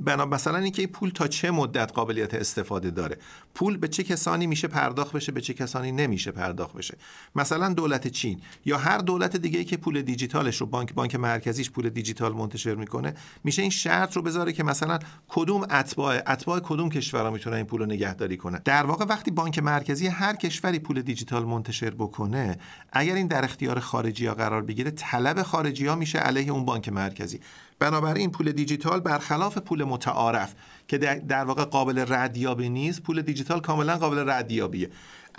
[0.00, 3.16] بنا مثلا اینکه این پول تا چه مدت قابلیت استفاده داره؟
[3.54, 6.96] پول به چه کسانی میشه پرداخت بشه به چه کسانی نمیشه پرداخت بشه؟
[7.34, 11.70] مثلا دولت چین یا هر دولت دیگه ای که پول دیجیتالش رو بانک بانک مرکزیش
[11.70, 13.14] پول دیجیتال منتشر می‌کنه
[13.44, 17.80] میشه این شرط رو بذاره که مثلا کدوم اتباع اتباع کدوم کشورها می‌تونن این پول
[17.80, 22.58] رو نگهداری کنن؟ در واقع وقتی بانک مرکزی هر کشوری پول دیجیتال منتشر بکنه
[22.92, 26.88] اگر این در اختیار خارجی ها قرار بگیره طلب خارجی ها میشه علیه اون بانک
[26.88, 27.40] مرکزی.
[27.78, 30.54] بنابراین پول دیجیتال برخلاف پول متعارف
[30.88, 34.90] که در واقع قابل ردیابی نیست پول دیجیتال کاملا قابل ردیابیه.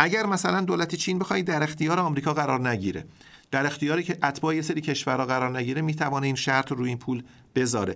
[0.03, 3.05] اگر مثلا دولت چین بخواد در اختیار آمریکا قرار نگیره
[3.51, 6.97] در اختیاری که اتباع یه سری کشورها قرار نگیره می‌توانه این شرط رو روی این
[6.97, 7.23] پول
[7.55, 7.95] بذاره.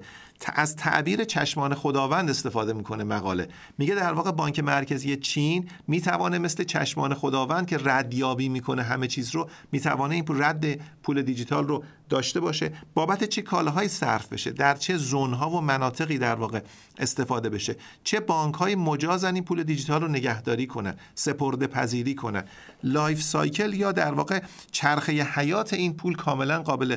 [0.56, 3.48] از تعبیر چشمان خداوند استفاده می‌کنه مقاله.
[3.78, 9.36] میگه در واقع بانک مرکزی چین می‌توانه مثل چشمان خداوند که ردیابی می‌کنه همه چیز
[9.36, 10.66] رو می‌توانه این رد
[11.04, 12.72] پول دیجیتال رو داشته باشه.
[12.94, 16.60] بابت چه کالاهایی صرف بشه در چه zone ها و مناطقی در واقع
[16.98, 17.76] استفاده بشه.
[18.04, 22.44] چه بانک هایی مجازن این پول دیجیتال رو نگهداری کنن سپرده پذیری کنن.
[22.84, 24.40] life cycle یا در واقع
[24.72, 26.96] چرخه حیات این پول کاملا قابل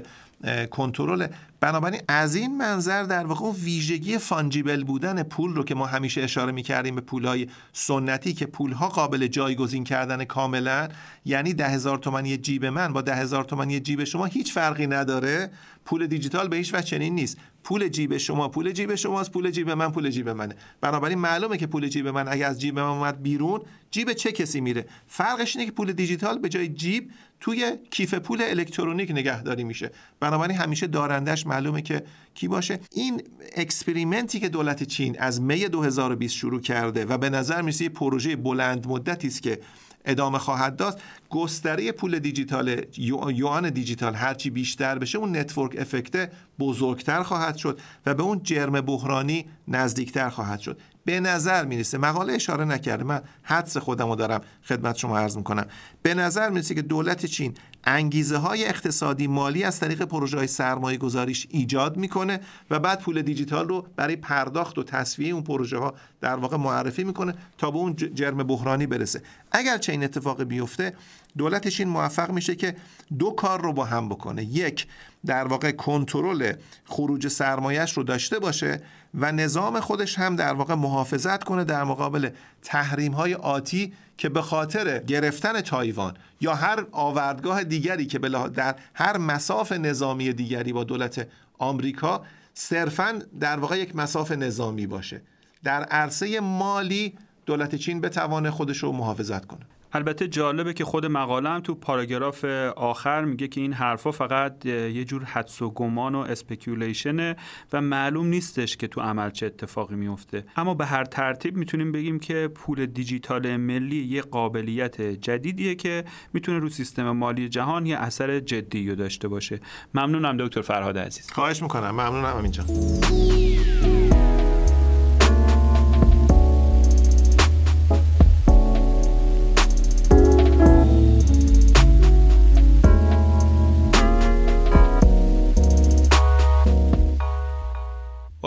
[0.70, 1.26] کنترل
[1.60, 6.52] بنابراین از این منظر در واقع ویژگی fungible بودن پول رو که ما همیشه اشاره
[6.52, 10.88] می‌کردیم به پولهای سنتی که پولها قابل جایگزین کردن کاملا
[11.24, 15.50] یعنی ده هزار تومنی جیب من با ده هزار تومنی جیب شما هیچ فرقی نداره.
[15.84, 17.36] پول دیجیتال به هیچ وجه چنین نیست.
[17.64, 20.54] پول جیب شما پول جیب شماست پول جیب من پول جیب منه.
[20.80, 24.60] بنابراین معلومه که پول جیب من اگه از جیب من اومد بیرون جیب چه کسی
[24.60, 29.90] میره؟ فرقش اینه که پول دیجیتال به جای جیب توی کیف پول الکترونیک نگهداری میشه.
[30.20, 32.80] بنابراین همیشه دارنده‌ش معلومه که کی باشه.
[32.92, 33.22] این
[33.56, 38.36] experiment ی که دولت چین از می 2020 شروع کرده و به نظر میرسه پروژه
[38.36, 39.60] بلند مدتی است که
[40.04, 47.22] ادامه خواهد داد گستره پول دیجیتال یوان دیجیتال هرچی بیشتر بشه اون network effect بزرگتر
[47.22, 50.80] خواهد شد و به اون جرم بحرانی نزدیکتر خواهد شد.
[51.04, 55.66] به نظر می‌رسه مقاله اشاره نکرده من حدس خودم رو دارم خدمت شما عرض می‌کنم.
[56.02, 57.54] به نظر می‌رسه که دولت چین
[57.88, 63.22] انگیزه های اقتصادی مالی از طریق پروژه های سرمایه گذاریش ایجاد می‌کنه و بعد پول
[63.22, 67.78] دیجیتال رو برای پرداخت و تسویه اون پروژه ها در واقع معرفی می‌کنه تا به
[67.78, 69.22] اون جرم بحرانی برسه.
[69.52, 70.94] اگر چه این اتفاق بیفته
[71.38, 72.76] دولت چین موفق میشه که
[73.18, 74.44] دو کار رو با هم بکنه.
[74.44, 74.86] یک
[75.26, 76.52] در واقع کنترل
[76.84, 78.82] خروج سرمایش رو داشته باشه
[79.14, 82.30] و نظام خودش هم در واقع محافظت کنه در مقابل
[82.62, 89.18] تحریم های آتی که به خاطر گرفتن تایوان یا هر آوردگاه دیگری که در هر
[89.18, 95.22] مساف نظامی دیگری با دولت آمریکا صرفا در واقع یک مساف نظامی باشه.
[95.64, 97.14] در عرصه مالی
[97.48, 99.60] دولت چین بتوانه خودش رو محافظت کنه.
[99.92, 102.44] البته جالبه که خود مقاله هم تو پاراگراف
[102.76, 107.36] آخر میگه که این حرفا فقط یه جور حدس و گمان و اسپیکولیشنه
[107.72, 110.44] و معلوم نیستش که تو عمل چه اتفاقی میفته.
[110.56, 116.58] اما به هر ترتیب می‌تونیم بگیم که پول دیجیتال ملی یه قابلیت جدیدیه که می‌تونه
[116.58, 119.60] رو سیستم مالی جهان یه اثر جدی داشته باشه.
[119.94, 121.30] ممنونم دکتر فرهاد عزیز.
[121.30, 121.90] خواهش می‌کنم.
[121.90, 122.64] ممنونم اینجا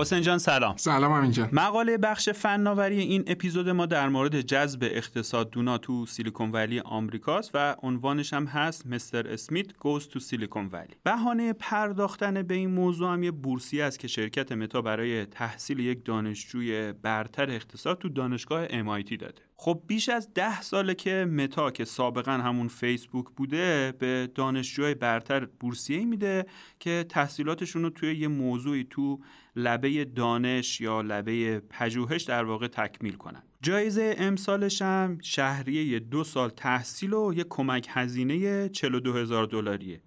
[0.02, 0.78] حسین جان سلام.
[0.78, 6.80] سلام همینجا مقاله بخش فناوری این اپیزود ما در مورد جذب اقتصاددونا تو سیلیکون ولی
[6.80, 10.96] آمریکاست و عنوانش هم هست مستر اسمیت گوز تو سیلیکون ولی.
[11.04, 16.06] بهانه پرداختن به این موضوع هم یه بورسی است که شرکت متا برای تحصیل یک
[16.06, 19.42] دانشجوی برتر اقتصاد تو دانشگاه MIT داده.
[19.56, 25.46] خب بیش از ده ساله که متا که سابقا همون فیسبوک بوده به دانشجوهای برتر
[25.46, 26.46] بورسیه میده
[26.80, 29.20] که تحصیلاتشون رو توی یه موضوعی تو
[29.56, 33.44] لبه دانش یا لبه پژوهش در واقع تکمیل کنن.
[33.62, 40.02] جایزه امسالش هم شهریه دو سال تحصیل و یه کمک هزینه 42 هزار دلاریه.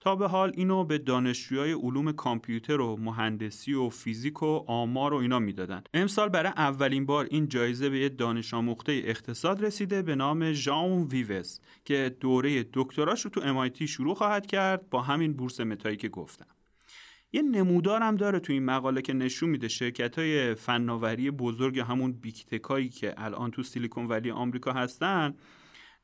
[0.00, 5.16] تا به حال اینو به دانشجوهای علوم کامپیوتر و مهندسی و فیزیک و آمار و
[5.16, 5.82] اینا می‌دادن.
[5.94, 11.02] امسال برای اولین بار این جایزه به یه دانش آموخته اقتصاد رسیده به نام ژان
[11.02, 16.08] ویوس که دوره دکتراش رو تو MIT شروع خواهد کرد با همین بورس متایی که
[16.08, 16.46] گفتم.
[17.32, 22.88] یه نمودارم داره تو این مقاله که نشون میده شرکت های فناوری بزرگ همون بیکتکایی
[22.88, 25.34] که الان تو سیلیکون ولی آمریکا هستن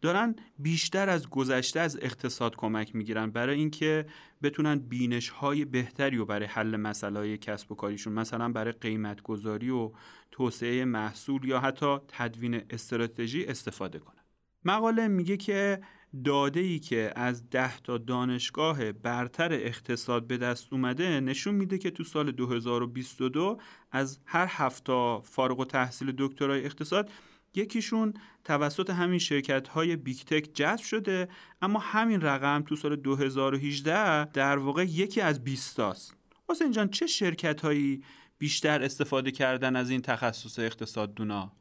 [0.01, 4.07] دارن بیشتر از گذشته از اقتصاد کمک می‌گیرن برای اینکه
[4.43, 9.23] بتونن بینش های بهتری و برای حل مسئله های کسب و کاریشون مثلا برای قیمت
[9.23, 9.93] گذاری و
[10.31, 14.23] توسعه محصول یا حتی تدوین استراتژی استفاده کنن.
[14.65, 15.81] مقاله میگه که
[16.25, 21.91] داده ای که از ده تا دانشگاه برتر اقتصاد به دست اومده نشون میده که
[21.91, 23.59] تو سال 2022
[23.93, 27.11] از هر هفتا فارغ و تحصیل دکترای اقتصاد
[27.55, 31.29] یکیشون توسط همین شرکت های بیگ تک جذب شده
[31.63, 36.15] اما همین رقم تو سال 2018 در واقع یکی از 20 است.
[36.49, 38.03] حسین جان چه شرکت هایی
[38.39, 41.53] بیشتر استفاده کردن از این تخصص اقتصاد دونا؟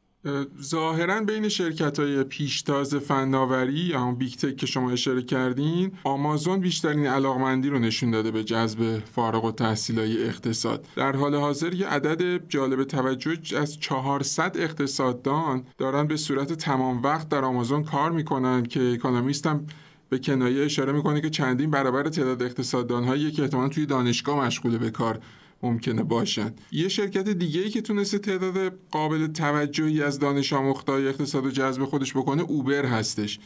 [0.62, 6.60] ظاهرا بین شرکت های پیشتاز فناوری یا همون big tech که شما اشاره کردین آمازون
[6.60, 10.86] بیشترین علاقمندی رو نشون داده به جذب فارغ التحصیل های اقتصاد.
[10.96, 17.28] در حال حاضر یه عدد جالب توجه از 400 اقتصاددان دارن به صورت تمام وقت
[17.28, 19.66] در آمازون کار می‌کنن که اکونومیست هم
[20.08, 24.78] به کنایه اشاره می‌کنه که چندین برابر تعداد اقتصاددان هایی که احتمالا توی دانشگاه مشغول
[24.78, 25.20] به کار
[25.64, 31.46] ممکنه باشن یه شرکت دیگه ای که تونسته تعداد قابل توجهی از دانش آموخته‌های اقتصاد
[31.46, 33.38] رو جذب خودش بکنه اوبر هستش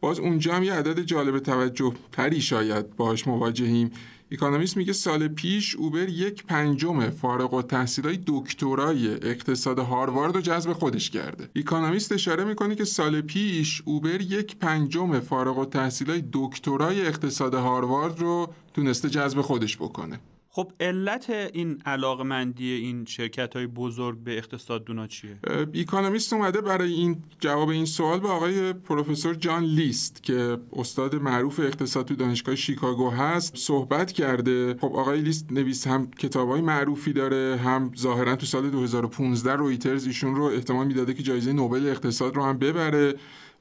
[0.00, 3.90] باز اونجا هم یه عدد جالب توجه تری شاید باهاش مواجهیم
[4.30, 11.10] اکانومیست میگه سال پیش اوبر یک پنجم فارغ التحصیلای دکترای اقتصاد هاروارد رو جذب خودش
[11.10, 11.48] کرده.
[11.56, 18.52] اکانومیست اشاره می‌کنه که سال پیش اوبر یک پنجم فارغ التحصیلای دکترای اقتصاد هاروارد رو
[18.74, 20.20] تونسته جذب خودش بکنه.
[20.56, 25.38] خب علت این علاقمندی این شرکت های بزرگ به اقتصاد دونا چیه؟
[25.72, 31.60] اکانومیست اومده برای این جواب این سوال به آقای پروفسور جان لیست که استاد معروف
[31.60, 37.12] اقتصاد تو دانشگاه شیکاگو هست صحبت کرده خب آقای لیست نویس هم کتاب های معروفی
[37.12, 42.36] داره هم ظاهرا تو سال 2015 رویترز ایشون رو احتمال می‌داده که جایزه نوبل اقتصاد
[42.36, 43.14] رو هم ببره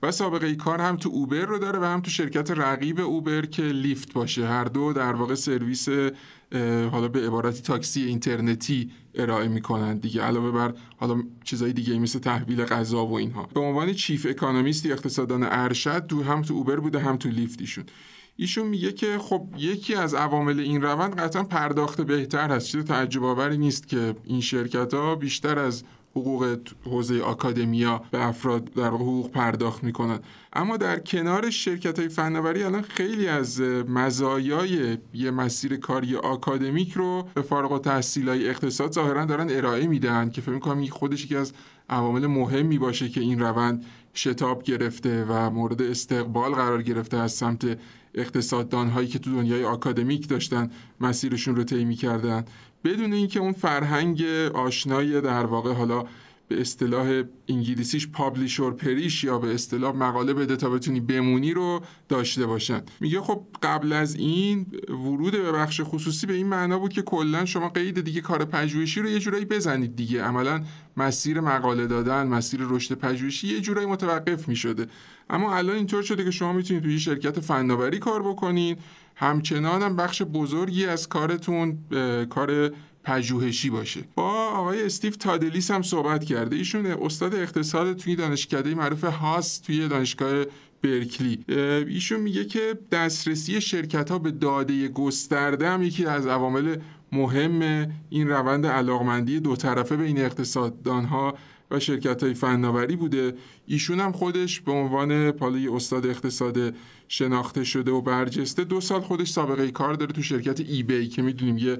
[0.05, 3.61] و سابقه کار هم تو اوبر رو داره و هم تو شرکت رقیب اوبر که
[3.61, 4.47] لیفت باشه.
[4.47, 5.89] هر دو در واقع سرویس
[6.91, 10.21] حالا به عبارتی تاکسی اینترنتی ارائه می‌کنند دیگه.
[10.21, 13.49] علاوه بر حالا چیزای دیگه مثل تحویل غذا و اینها.
[13.53, 17.83] به عنوان چیف اکانومیستی اقتصاددان ارشد تو هم تو اوبر بوده هم تو لیفت ایشون.
[18.37, 22.67] ایشون میگه که خب یکی از عوامل این روند قطعا پرداخت بهتر هست.
[22.67, 25.83] چیز تعجب آوری نیست که این شرکت ها بیشتر از
[26.15, 30.19] حقوق حوزه آکادمیا به افراد در حقوق پرداخت می‌کنن.
[30.53, 37.27] اما در کنار شرکت های فناوری الان خیلی از مزایای یه مسیر کاری آکادمیک رو
[37.33, 41.35] به فارغ و تحصیل های اقتصاد ظاهرا دارن ارائه میدن که فکر می‌کنم خودش یکی
[41.35, 41.53] از
[41.89, 47.77] عوامل مهمی باشه که این روند شتاب گرفته و مورد استقبال قرار گرفته از سمت
[48.13, 52.45] اقتصاددان هایی که تو دنیای آکادمیک داشتن مسیرشون رو طی می‌کردن.
[52.85, 56.03] بدون اینکه اون فرهنگ آشنایی در واقع حالا
[56.47, 62.45] به اصطلاح انگلیسیش پابلیشور پریش یا به اصطلاح مقاله بده تا بتونی بمونی رو داشته
[62.45, 62.81] باشن.
[62.99, 67.45] میگه خب قبل از این ورود به بخش خصوصی به این معنا بود که کلا
[67.45, 70.23] شما قید دیگه کار پژوهشی رو یه جورایی بزنید دیگه.
[70.23, 70.63] عملا
[70.97, 74.87] مسیر مقاله دادن مسیر رشد پژوهشی یه جورایی متوقف می‌شده.
[75.29, 78.77] اما الان اینطور شده که شما می‌تونید توی شرکت فناوری کار بکنید
[79.15, 81.77] همچنان هم بخش بزرگی از کارتون
[82.29, 82.71] کار
[83.03, 84.03] پژوهشی باشه.
[84.15, 86.55] با آقای استیو تادلیس هم صحبت کرده.
[86.55, 90.45] ایشون استاد اقتصاد توی دانشکده معروف هاس توی دانشگاه
[90.83, 91.45] برکلی.
[91.87, 96.75] ایشون میگه که دسترسی شرکت ها به داده گسترده هم یکی از عوامل
[97.11, 101.37] مهم این روند علاقمندی دو طرفه بین اقتصاددان ها
[101.71, 103.33] و شرکت های فناوری بوده.
[103.67, 106.73] ایشون هم خودش به عنوان پالی استاد اقتصاد
[107.07, 111.21] شناخته شده و برجسته دو سال خودش سابقه کار داره تو شرکت ای بی که
[111.21, 111.77] می‌دونیم یه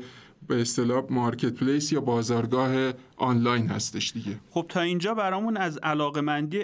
[0.48, 6.64] به اصطلاح مارکت پلیس یا بازارگاه آنلاین هستش دیگه خب تا اینجا برامون از علاقمندی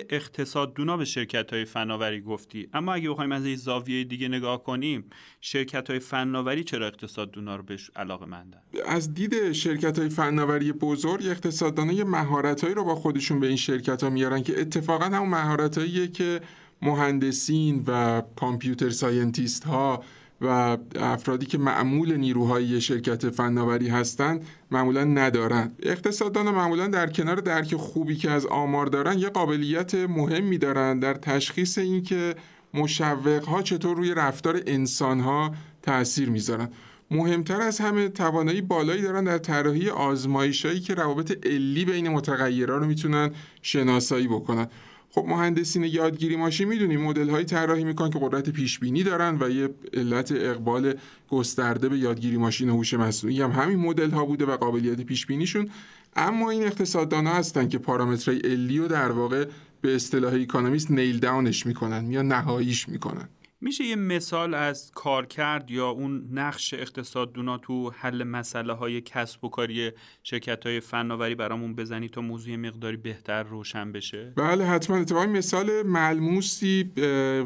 [0.76, 5.04] دونا به شرکت های فناوری گفتی اما اگه بخوایم از این زاویه دیگه نگاه کنیم
[5.42, 6.92] شرکت های فناوری چرا
[7.34, 12.84] دونا رو بهش علاقه مندن؟ از دید شرکت های فناوری بزرگ اقتصاددانا یه مهارت رو
[12.84, 15.78] با خودشون به این شرکت ها میارن که اتفاقا همون مهارت
[16.14, 16.42] که
[16.82, 20.04] مهندسین و computer scientist ها
[20.42, 25.72] و افرادی که معمول نیروهای شرکت فناوری هستند معمولا ندارن.
[25.84, 31.14] اقتصاددان معمولا در کنار درک خوبی که از آمار دارن یه قابلیت مهمی دارن در
[31.14, 32.36] تشخیص اینکه
[32.74, 36.70] مشوق ها چطور روی رفتار انسان ها تاثیر می‌ذارن.
[37.12, 42.86] مهمتر از همه توانایی بالایی دارن در طراحی آزمایشایی که روابط علی بین متغیرها رو
[42.86, 43.32] می‌تونن
[43.62, 44.68] شناسایی بکنن.
[45.12, 49.50] خب مهندسین یادگیری ماشین می‌دونیم مدل های طراحی می‌کنن که قدرت پیش بینی دارن و
[49.50, 50.94] یه علت اقبال
[51.30, 55.70] گسترده به یادگیری ماشین هوش مصنوعی هم همین مدل ها بوده و قابلیت پیش بینیشون
[56.16, 59.46] اما این اقتصاددانا هستن که پارامترهای علی و در واقع
[59.82, 63.30] به اصطلاح اکونومیست نیل داونش می‌کنن یا نهاییش می‌کنن.
[63.64, 69.50] میشه یه مثال از کارکرد یا اون نقش اقتصاددونا تو حل مسئله های کسب و
[69.50, 69.92] کاری
[70.24, 74.98] شرکت های فناوری برامون بزنی تا موضوع مقداری بهتر روشن بشه؟ بله حتما.
[74.98, 76.92] اتفاقی مثال ملموسی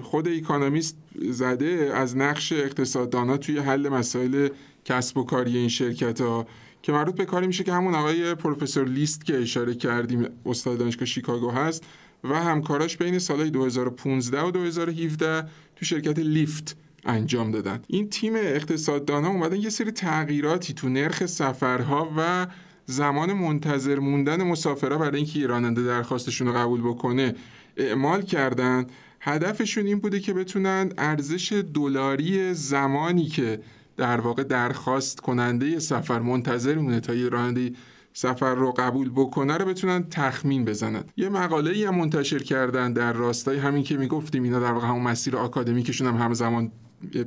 [0.04, 4.50] خود اکانومیست زده از نقش اقتصاددانا توی حل مسائل
[4.86, 6.48] کسب و کاری این شرکت ها
[6.82, 11.06] که مربوط به کاری میشه که همون آقای پروفسور لیست که اشاره کردیم استاد دانشگاه
[11.06, 11.86] شیکاگو هست
[12.24, 17.80] و همکاراش بین سالهای 2015 و 2017 تو شرکت لیفت انجام دادن.
[17.88, 22.48] این تیم اقتصاددان ها اومدن یه سری تغییراتی تو نرخ سفرها و
[22.86, 27.36] زمان منتظر موندن مسافرها برای اینکه راننده درخواستشون رو قبول بکنه
[27.78, 28.88] اعمال کردن.
[29.20, 33.60] هدفشون این بوده که بتونن ارزش دلاری زمانی که
[33.98, 37.72] در واقع درخواست کننده سفر منتظر مونه تا یه راننده
[38.18, 41.04] سفر رو قبول بکنه رو بتونن تخمین بزنن.
[41.18, 45.02] یه مقاله ای هم منتشر کردن در راستای همین که می‌گفتیم اینا در واقع همون
[45.02, 46.72] مسیر آکادمیکشون هم همزمان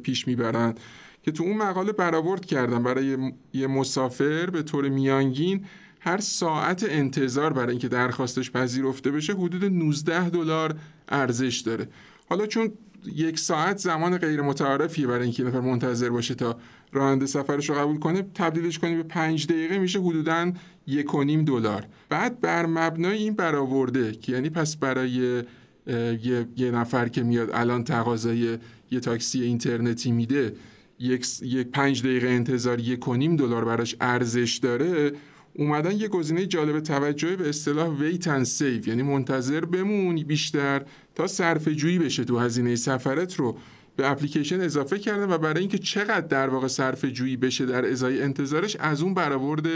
[0.03, 0.75] پیش می‌برن
[1.23, 2.83] که تو اون مقاله برآورد کردن.
[2.83, 5.65] برای یه مسافر به طور میانگین
[6.01, 10.75] هر ساعت انتظار برای اینکه درخواستش پذیرفته بشه حدود 19 دلار
[11.09, 11.89] ارزش داره.
[12.29, 12.73] حالا چون
[13.15, 16.59] یک ساعت زمان غیر متعارفیه برای اینکه نفر منتظر باشه تا
[16.93, 20.53] راننده سفرش رو قبول کنه تبدیلش کنیم به پنج دقیقه میشه حدودا
[20.87, 21.87] یک و نیم دلار.
[22.09, 27.85] بعد بر مبنای این برآورده که یعنی پس برای یه،, یه نفر که میاد الان
[27.85, 28.59] تقاضای
[28.91, 30.55] یه تاکسی اینترنتی میده
[30.99, 35.13] یک, یک پنج دقیقه انتظار یک و نیم دلار براش ارزش داره
[35.55, 40.83] اومدن یه گزینه جالب توجه به اصطلاح wait and save یعنی منتظر بمونی بیشتر
[41.15, 43.59] تا صرفه جویی بشه تو هزینه سفرت رو.
[43.99, 48.23] به اپلیکیشن اضافه کردن و برای اینکه چقدر در واقع صرف جویی بشه در ازای
[48.23, 49.67] انتظارش از اون برآورد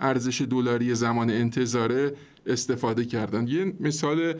[0.00, 2.12] ارزش دلاری زمان انتظاره
[2.46, 3.48] استفاده کردن.
[3.48, 4.34] یه مثال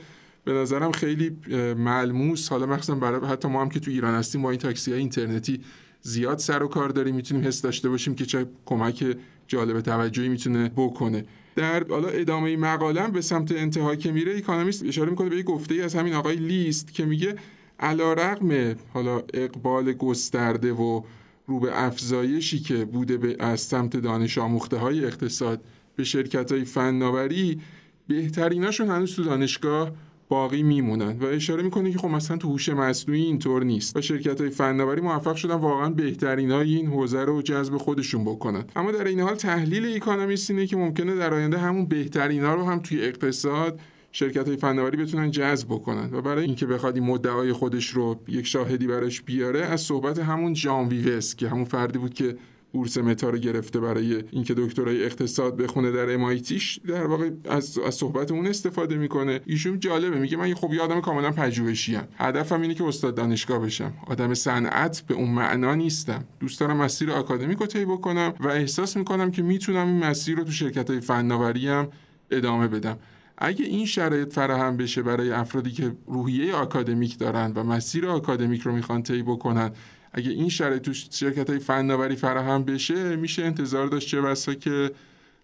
[0.45, 1.37] به نظرم خیلی
[1.78, 2.49] ملموس.
[2.49, 5.61] حالا مخصوصا برای حتی ما هم که تو ایران هستیم با این تاکسی های اینترنتی
[6.03, 7.14] زیاد سر و کار داریم.
[7.14, 9.16] می‌تونیم حس داشته باشیم که چه کمک
[9.49, 11.24] جالب توجهی می‌تونه بکنه.
[11.57, 15.74] در حالا ادامه مقالم به سمت انتها که میره اکونومیست اشاره می‌کنه به یه گفته
[15.74, 17.37] ای از همین آقای لیست که میگه
[17.81, 21.03] علا رقم حالا اقبال گسترده و
[21.47, 25.61] رو به افزایشی که بوده به از سمت دانش آموخته های اقتصاد
[25.97, 27.61] به شرکت های فناوری
[28.09, 29.93] بهتریناشون هنوز تو دانشگاه
[30.29, 34.41] باقی میمونن و اشاره می‌کنه که خب مثلا تو هوش مصنوعی اینطور نیست و شرکت
[34.41, 38.64] های فناوری موفق شدن واقعا بهترین های این حوزه رو جذب خودشون بکنن.
[38.77, 42.64] اما در این حال تحلیل اکونومیست اینه که ممکنه در آینده همون بهترین ها رو
[42.64, 43.81] هم توی اقتصاد
[44.13, 48.47] شرکت های فناوری بتونن جذب بکنن و برای اینکه بخواد این مدعای خودش رو یک
[48.47, 52.37] شاهدی براش بیاره از صحبت همون جان ویوس که همون فردی بود که
[52.73, 57.95] بورس متا رو گرفته برای اینکه دکترای اقتصاد بخونه در امایتیش در واقع از, از
[57.95, 59.41] صحبت اون استفاده می‌کنه.
[59.47, 63.93] ایشون جالبه میگه من خب یه آدم کاملا پژوهشی هدفم اینه که استاد دانشگاه بشم.
[64.07, 66.25] آدم صنعت به اون معنا نیستم.
[66.41, 70.45] دوست دارم مسیر آکادمیک رو طی بکنم و احساس می‌کنم که می‌تونم این مسیر رو
[70.45, 71.89] تو شرکت های فناوری هم
[72.31, 72.99] ادامه بدم.
[73.39, 78.72] اگه این شرایط فراهم بشه برای افرادی که روحیه آکادمیک دارن و مسیر آکادمیک رو
[78.72, 79.70] می‌خوان طی بکنن
[80.12, 84.91] اگه این شرایط تو شرکت های فناوری فراهم بشه میشه انتظار داشت چه بسا که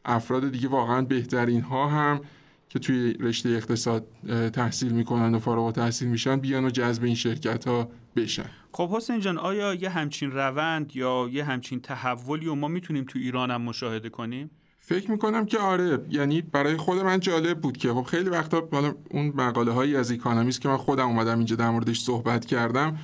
[0.04, 2.20] افراد دیگه واقعا بهترین ها هم
[2.68, 4.06] که توی رشته اقتصاد
[4.52, 9.20] تحصیل می‌کنن و فارغ تحصیل میشن بیان و جذب این شرکت ها بشن خب حسین
[9.20, 13.62] جان آیا یه همچین روند یا یه همچین تحولی و ما می‌تونیم تو ایران هم
[13.62, 14.50] مشاهده کنیم؟
[14.84, 18.68] فکر می‌کنم که آره یعنی برای خود من جالب بود که خب خیلی وقتا
[19.10, 22.98] اون مقاله هایی از اکانومیست که من خودم اومدم اینجا در موردش صحبت کردم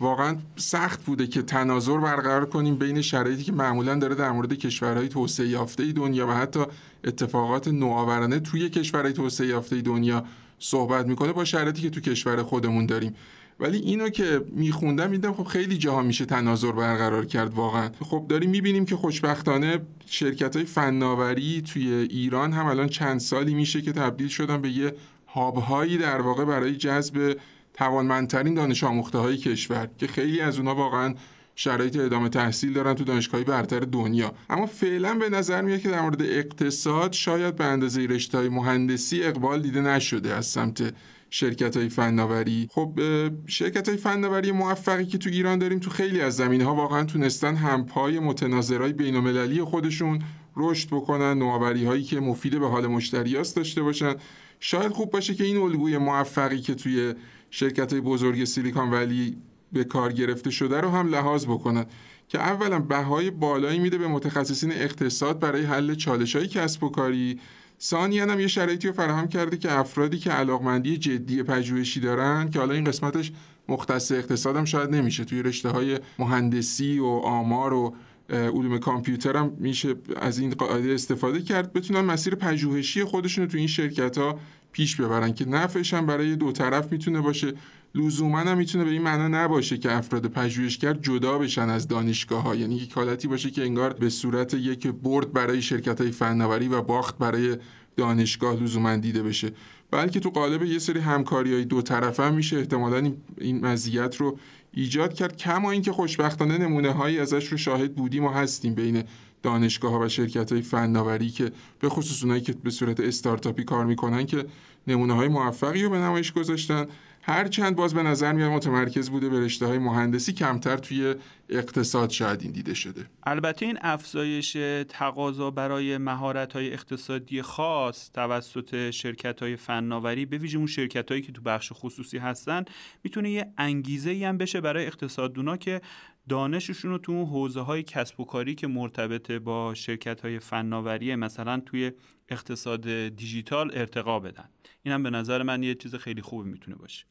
[0.00, 5.08] واقعا سخت بوده که تناظر برقرار کنیم بین شرایطی که معمولا داره در مورد کشورهای
[5.08, 6.60] توسعه یافته دنیا و حتی
[7.04, 10.24] اتفاقات نوآورانه توی کشورهای توسعه یافته دنیا
[10.58, 13.14] صحبت می‌کنه با شرایطی که تو کشور خودمون داریم.
[13.60, 17.90] ولی اینو که میخوندم میدم خب خیلی جاها میشه تناظر برقرار کرد واقعا.
[18.00, 23.82] خب داریم می‌بینیم که خوشبختانه شرکت های فناوری توی ایران هم الان چند سالی میشه
[23.82, 24.94] که تبدیل شدن به یه
[25.26, 27.36] هابهایی در واقع برای جذب
[27.74, 31.14] توانمندترین دانش آموخته های کشور که خیلی از اونا واقعا
[31.54, 34.32] شرایط ادامه تحصیل دارن تو دانشگاهی برتر دنیا.
[34.50, 39.24] اما فعلا به نظر میاد که در مورد اقتصاد شاید به اندازه رشته های مهندسی
[39.24, 40.94] اقبال دیده نشده از سمت
[41.34, 42.68] شرکت های فناوری.
[42.70, 43.00] خب
[43.46, 47.56] شرکت های فناوری موفقی که تو ایران داریم تو خیلی از زمینه ها واقعا تونستن
[47.56, 50.22] همپای متناظرهای بین المللی خودشون
[50.56, 54.14] رشد بکنن نوآوری هایی که مفید به حال مشتریاست داشته باشن.
[54.60, 57.14] شاید خوب باشه که این الگوی موفقی که توی
[57.50, 59.36] شرکت های بزرگ سیلیکان ولی
[59.72, 61.86] به کار گرفته شده رو هم لحاظ بکنن
[62.28, 67.40] که اولا بهای بالایی میده به متخصصین اقتصاد برای حل چالش های کسب و کاری.
[67.82, 72.58] ثانیا هم یه شرایطی رو فراهم کرده که افرادی که علاقمندی جدی پژوهشی دارن که
[72.58, 73.32] حالا این قسمتش
[73.68, 75.24] مختص اقتصاد هم شاید نمیشه.
[75.24, 77.94] توی رشته های مهندسی و آمار و
[78.30, 81.72] علوم کامپیوتر هم میشه از این قاعده استفاده کرد.
[81.72, 84.38] بتونن مسیر پژوهشی خودشون رو تو این شرکت ها
[84.72, 87.52] پیش ببرن که نفعش هم برای دو طرف می‌تونه باشه.
[87.94, 92.54] لزوما هم می‌تونه به این معنا نباشه که افراد پژوهشگر جدا بشن از دانشگاه ها
[92.54, 96.82] یعنی یک حالتی باشه که انگار به صورت یک برد برای شرکت های فناوری و
[96.82, 97.56] باخت برای
[97.96, 99.52] دانشگاه لزوما دیده بشه.
[99.90, 104.38] بلکه تو قالب یه سری همکاری های دو طرفه هم میشه احتمالا این مزیت رو
[104.72, 105.36] ایجاد کرد.
[105.36, 109.04] کما اینکه خوشبختانه نمونه هایی ازش رو شاهد بودیم و هستیم بین
[109.42, 113.84] دانشگاه ها و شرکت های فناوری که به خصوص اونایی که به صورت استارتاپی کار
[113.84, 114.44] می‌کنن که
[114.86, 116.86] نمونه های موفقی رو به نمایش گذاشتن.
[117.24, 121.14] هرچند باز به نظر میاد متمرکز بوده به رشته های مهندسی کمتر توی
[121.48, 123.06] اقتصاد شاید این دیده شده.
[123.22, 124.56] البته این افزایش
[124.88, 131.22] تقاضا برای مهارت های اقتصادی خاص توسط شرکت های فناوری به ویژه اون شرکت هایی
[131.22, 132.64] که تو بخش خصوصی هستن
[133.04, 135.80] می‌تونه یه انگیزه ای هم بشه برای اقتصاددونا که
[136.28, 141.14] دانششون رو تو اون حوزه های کسب و کاری که مرتبط با شرکت های فناوری
[141.16, 141.92] مثلا توی
[142.28, 144.48] اقتصاد دیجیتال ارتقا بدن.
[144.82, 147.06] اینم به نظر من یه چیز خیلی خوبی می‌تونه باشه.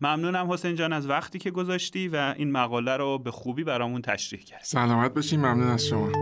[0.00, 4.42] ممنونم حسین جان از وقتی که گذاشتی و این مقاله رو به خوبی برامون تشریح
[4.42, 4.64] کردی.
[4.64, 6.12] سلامت باشین ممنون از شما.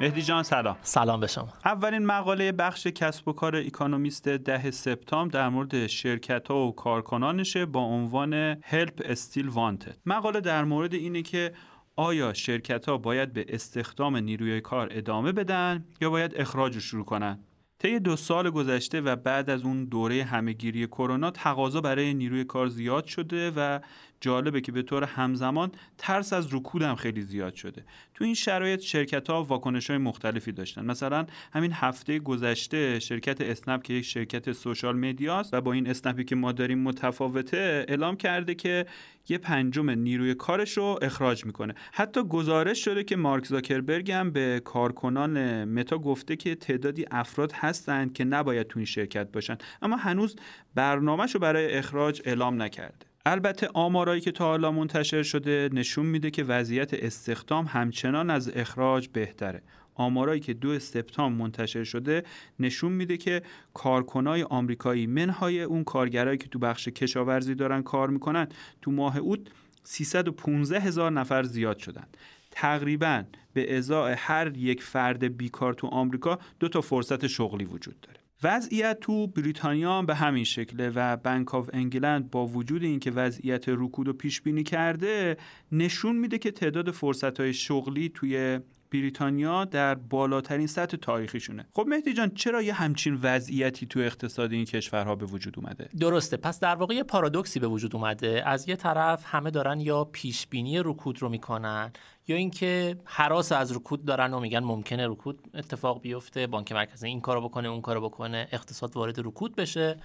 [0.00, 0.76] مهدی جان سلام.
[0.82, 1.48] سلام به شما.
[1.64, 7.66] اولین مقاله بخش کسب و کار اکانومیست ده سپتامبر در مورد شرکت ها و کارکنانشه
[7.66, 8.34] با عنوان
[8.64, 11.52] هلپ استیل وانتد مقاله در مورد اینه که
[11.96, 17.38] آیا شرکت ها باید به استخدام نیروی کار ادامه بدن یا باید اخراج شروع کنن؟
[17.78, 22.68] طی دو سال گذشته و بعد از اون دوره همهگیری کرونا تقاضا برای نیروی کار
[22.68, 23.80] زیاد شده و
[24.20, 27.84] جالبه که به طور همزمان ترس از رکود هم خیلی زیاد شده.
[28.14, 30.84] تو این شرایط شرکت ها واکنش های مختلفی داشتن.
[30.84, 36.24] مثلا همین هفته گذشته شرکت اسنپ که یک شرکت سوشال مدیاست و با این اسنپی
[36.24, 38.86] که ما داریم متفاوته اعلام کرده که
[39.28, 41.74] یه پنجم نیروی کارش رو اخراج می‌کنه.
[41.92, 48.12] حتی گزارش شده که مارک زاکربرگ هم به کارکنان متا گفته که تعدادی افراد هستند
[48.12, 49.56] که نباید تو این شرکت باشن.
[49.82, 50.36] اما هنوز
[50.74, 53.09] برنامهش رو برای اخراج اعلام نکرده.
[53.30, 59.08] البته آمارایی که تا حالا منتشر شده نشون میده که وضعیت استخدام همچنان از اخراج
[59.12, 59.62] بهتره.
[59.94, 62.22] آمارایی که دو سپتامبر منتشر شده
[62.60, 63.42] نشون میده که
[63.74, 68.48] کارکنای آمریکایی منهای اون کارگرایی که تو بخش کشاورزی دارن کار می‌کنن
[68.82, 69.40] تو ماه اوت
[69.82, 72.06] 315 هزار نفر زیاد شدن.
[72.50, 78.19] تقریبا به ازای هر یک فرد بیکار تو آمریکا دو تا فرصت شغلی وجود داره.
[78.42, 84.06] وضعیت تو بریتانیا به همین شکله و بانک آف انگلند با وجود اینکه وضعیت رکود
[84.06, 85.36] رو پیش بینی کرده
[85.72, 88.60] نشون میده که تعداد فرصت های شغلی توی
[88.92, 91.66] بریتانیا در بالاترین سطح تاریخیشونه.
[91.72, 96.36] خب مهدی جان چرا یه همچین وضعیتی تو اقتصاد این کشورها به وجود اومده؟ درسته.
[96.36, 98.42] پس در واقع یه پارادوکسی به وجود اومده.
[98.46, 101.92] از یه طرف همه دارن یا پیش بینی رکود رو می‌کنن
[102.28, 107.20] یا اینکه حراس از رکود دارن و میگن ممکنه رکود اتفاق بیفته بانک مرکزی این
[107.20, 109.96] کارو بکنه اون کارو بکنه اقتصاد وارد رکود بشه.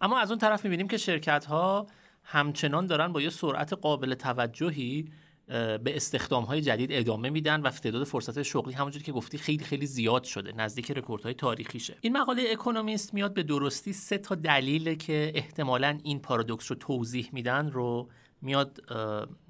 [0.00, 1.86] اما از اون طرف می‌بینیم که شرکت ها
[2.24, 5.08] همچنان دارن با یه سرعت قابل توجهی
[5.46, 9.86] به استخدام های جدید ادامه میدن و تعداد فرصت شغلی همونجوری که گفتی خیلی خیلی
[9.86, 11.96] زیاد شده نزدیک رکوردهای تاریخیشه.
[12.00, 17.28] این مقاله اکونومیست میاد به درستی سه تا دلیل که احتمالا این پارادوکس رو توضیح
[17.32, 18.80] میدن رو میاد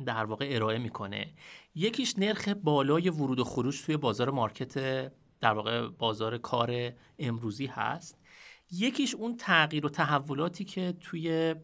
[0.06, 1.32] در واقع ارائه می‌کنه.
[1.74, 4.74] یکیش نرخ بالای ورود و خروج توی بازار market
[5.40, 8.18] در واقع بازار کار امروزی هست.
[8.72, 11.54] یکیش اون تغییر و تحولاتی که توی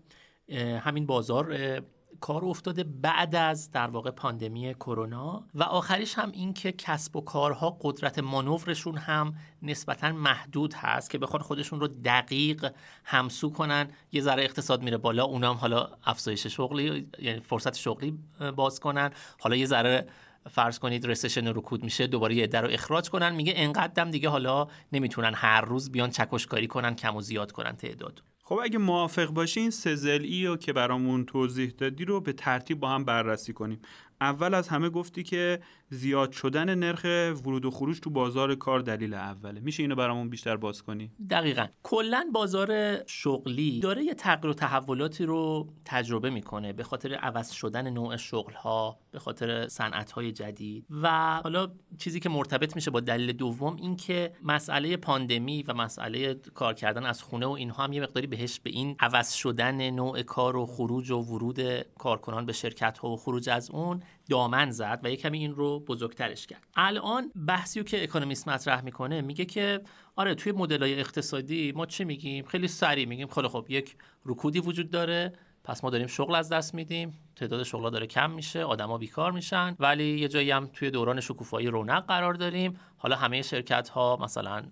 [0.80, 1.80] همین بازار
[2.20, 7.20] کار افتاده بعد از در واقع پاندمی کرونا و آخریش هم این که کسب و
[7.20, 12.72] کارها قدرت مانورشون هم نسبتا محدود هست که بخوان خودشون رو دقیق
[13.04, 13.88] همسو کنن.
[14.12, 18.18] یه ذره اقتصاد میره بالا اونا هم حالا افزایش شغلی یعنی فرصت شغلی
[18.56, 19.10] باز کنن.
[19.40, 20.06] حالا یه ذره
[20.50, 23.34] فرض کنید رسشن رکود میشه دوباره یه در رو اخراج کنن.
[23.34, 28.22] میگه انقدرم دیگه حالا نمی‌تونن هر روز بیان چکشکاری کنن کم و زیاد کنن تعداد.
[28.48, 33.04] خب اگه موافق باشین سزلی رو که برامون توضیح دادی رو به ترتیب با هم
[33.04, 33.80] بررسی کنیم.
[34.20, 35.60] اول از همه گفتی که
[35.90, 37.04] زیاد شدن نرخ
[37.44, 39.60] ورود و خروج تو بازار کار دلیل اوله.
[39.60, 41.66] میشه اینو برامون بیشتر باز کنی؟ دقیقا.
[41.82, 47.90] کلا بازار شغلی داره یه تغییر و تحولاتی رو تجربه می‌کنه به خاطر عوض شدن
[47.90, 51.68] نوع شغل ها به خاطر صنعت های جدید و حالا
[51.98, 57.06] چیزی که مرتبط میشه با دلیل دوم این که مسئله پاندمی و مسئله کار کردن
[57.06, 60.66] از خونه و اینها هم یه مقداری بهش به این عوض شدن نوع کار و
[60.66, 61.60] خروج و ورود
[61.98, 65.80] کارکنان به شرکت ها و خروج از اون دامن زد و یه کمی این رو
[65.80, 66.66] بزرگترش کرد.
[66.76, 69.80] الان بحثی که اکونومیست مطرح می‌کنه میگه که
[70.16, 73.28] آره توی مدل های اقتصادی ما چه میگیم؟ خیلی سریع میگیم.
[73.28, 75.32] خیلی خب یک رکودی وجود داره.
[75.64, 77.18] پس ما داریم شغل از دست میدیم.
[77.36, 78.64] تعداد شغلا داره کم میشه.
[78.64, 79.76] آدما بیکار میشن.
[79.78, 82.80] ولی یه جایی هم توی دوران شکوفایی رونق قرار داریم.
[82.96, 84.62] حالا همه شرکت ها مثلا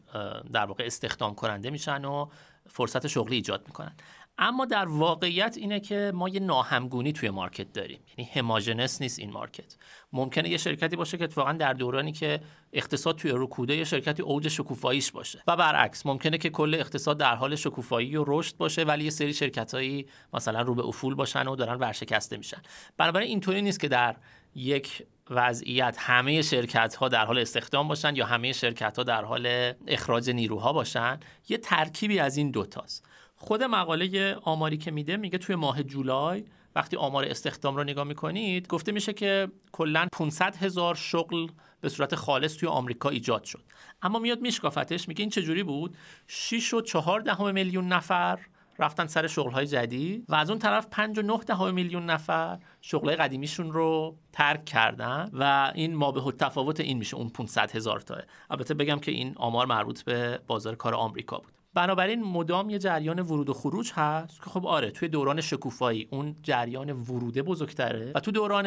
[0.52, 2.26] در واقع استخدام کننده میشن و
[2.68, 3.96] فرصت شغلی ایجاد می‌کنن.
[4.38, 8.00] اما در واقعیت اینه که ما یه ناهمگونی توی مارکت داریم.
[8.18, 9.76] یعنی هماژنس نیست این مارکت.
[10.12, 12.40] ممکنه یه شرکتی باشه که واقعا در دورانی که
[12.72, 15.42] اقتصاد توی رکوده یه شرکتی اوج شکوفاییش باشه.
[15.46, 19.34] و برعکس ممکنه که کل اقتصاد در حال شکوفایی و رشد باشه ولی یه سری
[19.34, 22.62] شرکتایی مثلا رو به افول باشن و دارن ورشکسته میشن.
[22.96, 24.16] بنابراین اینطوری نیست که در
[24.54, 29.72] یک وضعیت همه شرکت ها در حال استخدام باشن یا همه شرکت ها در حال
[29.86, 31.20] اخراج نیروها باشن.
[31.48, 33.04] یه ترکیبی از این دوتاست
[33.46, 36.44] خود مقاله آماری که میده میگه توی ماه جولای
[36.74, 41.48] وقتی آمار استخدام رو نگاه می‌کنید گفته میشه که کلا 500 هزار شغل
[41.80, 43.62] به صورت خالص توی آمریکا ایجاد شد.
[44.02, 48.38] اما میاد میشکافتش میگه این چجوری بود؟ 6 و 4 دهم میلیون نفر
[48.78, 53.16] رفتن سر شغلهای جدید و از اون طرف 5 و 9 دهم میلیون نفر شغلهای
[53.16, 58.22] قدیمیشون رو ترک کردن و این ما به تفاوت این میشه اون 500 هزار تاه.
[58.50, 61.55] البته بگم که این آمار مربوط به بازار کار آمریکا بود.
[61.76, 66.36] بنابراین مدام یه جریان ورود و خروج هست که خب آره توی دوران شکوفایی اون
[66.42, 68.66] جریان وروده بزرگتره و تو دوران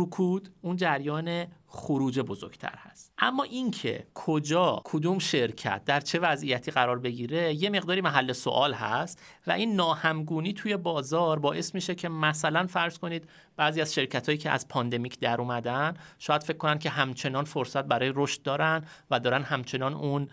[0.00, 3.12] رکود اون جریان خروج بزرگتر هست.
[3.18, 9.22] اما اینکه کجا کدوم شرکت در چه وضعیتی قرار بگیره یه مقداری محل سوال هست
[9.46, 14.38] و این ناهمگونی توی بازار باعث میشه که مثلا فرض کنید بعضی از شرکت هایی
[14.38, 19.20] که از پاندمیک در اومدن شاید فکر کنن که همچنان فرصت برای رشد دارن و
[19.20, 20.28] دارن همچنان اون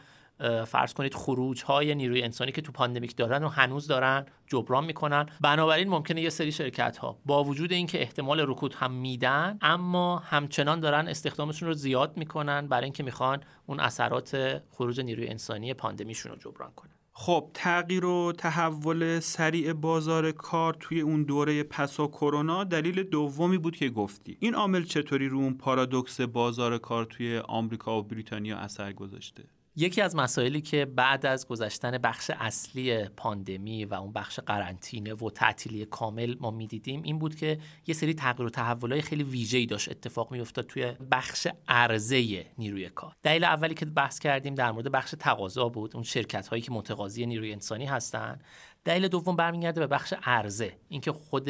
[0.68, 5.30] فرض کنید خروج های نیروی انسانی که تو پاندمیک دارن و هنوز دارن جبران می‌کنن.
[5.42, 10.80] بنابراین ممکنه یه سری شرکت ها با وجود اینکه احتمال رکود هم میدن اما همچنان
[10.80, 16.38] دارن استخدامشون رو زیاد می‌کنن برای اینکه می‌خوان اون اثرات خروج نیروی انسانی پاندمیشون رو
[16.38, 16.92] جبران کنن.
[17.20, 23.76] خب تغییر و تحول سریع بازار کار توی اون دوره پسا کرونا دلیل دومی بود
[23.76, 24.38] که گفتی.
[24.40, 29.44] این عامل چطوری رو اون پارادوکس بازار کار توی آمریکا و بریتانیا اثر گذاشته؟
[29.80, 35.30] یکی از مسائلی که بعد از گذشتن بخش اصلی پاندمی و اون بخش قرنطینه و
[35.30, 39.90] تعطیلی کامل ما می‌دیدیم این بود که یه سری تغییر و تحولای خیلی ویژه‌ای داشت
[39.90, 43.16] اتفاق میافتاد توی بخش عرضه نیروی کار.
[43.24, 47.26] دلیل اولی که بحث کردیم در مورد بخش تقاضا بود اون شرکت هایی که متقاضی
[47.26, 48.40] نیروی انسانی هستن.
[48.86, 51.50] دلیل دوم برمیگرده به بخش عرضه اینکه خود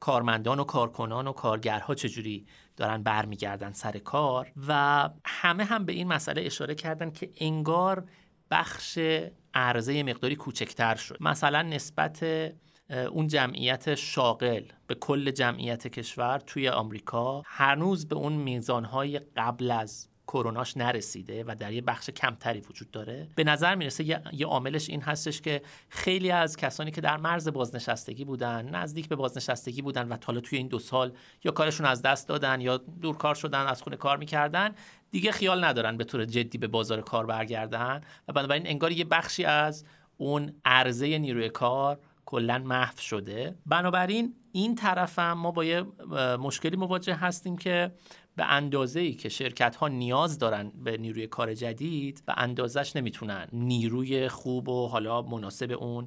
[0.00, 2.46] کارمندان و کارکنان و کارگرها چجوری
[2.76, 8.04] دارن برمیگردن سر کار و همه هم به این مسئله اشاره کردن که انگار
[8.50, 8.98] بخش
[9.54, 11.16] عرضه مقداری کوچکتر شد.
[11.20, 12.26] مثلا نسبت
[13.10, 20.08] اون جمعیت شاغل به کل جمعیت کشور توی آمریکا هنوز به اون میزانهای قبل از
[20.32, 25.00] کروناش نرسیده و در یه بخش کمتری وجود داره به نظر می‌رسه یه, عاملش این
[25.00, 30.16] هستش که خیلی از کسانی که در مرز بازنشستگی بودن نزدیک به بازنشستگی بودن و
[30.24, 31.12] حالا توی این دو سال
[31.44, 34.74] یا کارشون از دست دادن یا دورکار شدن از خونه کار می‌کردن
[35.10, 39.44] دیگه خیال ندارن به طور جدی به بازار کار برگردن و بنابراین انگار یه بخشی
[39.44, 39.84] از
[40.16, 43.54] اون عرضه نیروی کار کلا محو شده.
[43.66, 45.82] بنابراین این طرف هم ما با یه
[46.38, 47.92] مشکلی مواجه هستیم که
[48.36, 53.48] به اندازه ای که شرکت ها نیاز دارن به نیروی کار جدید به اندازش نمی‌تونن
[53.52, 56.06] نیروی خوب و حالا مناسب اون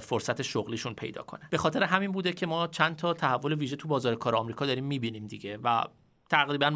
[0.00, 1.48] فرصت شغلیشون پیدا کنن.
[1.50, 4.84] به خاطر همین بوده که ما چند تا تحول ویژه تو بازار کار آمریکا داریم
[4.84, 5.84] می‌بینیم دیگه و
[6.30, 6.70] تقریبا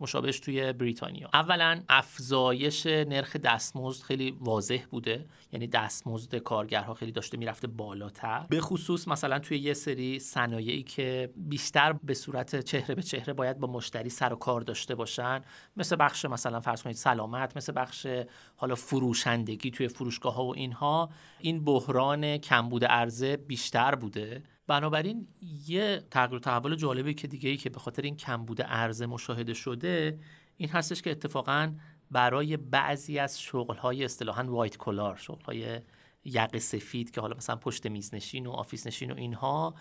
[0.00, 1.30] مشابهش توی بریتانیا.
[1.32, 5.26] اولا افزایش نرخ دستمزد خیلی واضح بوده.
[5.52, 8.46] یعنی دستمزد کارگرها خیلی داشته می‌رفته بالاتر.
[8.48, 13.58] به خصوص مثلا توی یه سری صنایعی که بیشتر به صورت چهره به چهره باید
[13.58, 15.40] با مشتری سر و کار داشته باشن
[15.76, 18.06] مثل بخش مثلا فرض کنید سلامت مثل بخش
[18.56, 24.42] حالا فروشندگی توی فروشگاه ها و اینها این بحران کمبود عرضه بیشتر بوده.
[24.66, 25.28] بنابراین
[25.66, 29.54] یه تغییر و تحول جالبی که دیگه ای که به خاطر این کمبود عرضه مشاهده
[29.54, 30.18] شده
[30.56, 31.74] این هستش که اتفاقا
[32.10, 35.80] برای بعضی از شغل‌های اصطلاحاً white collar شغل‌های
[36.24, 39.74] یقه سفید که حالا مثلا پشت میز نشین و office نشین و اینها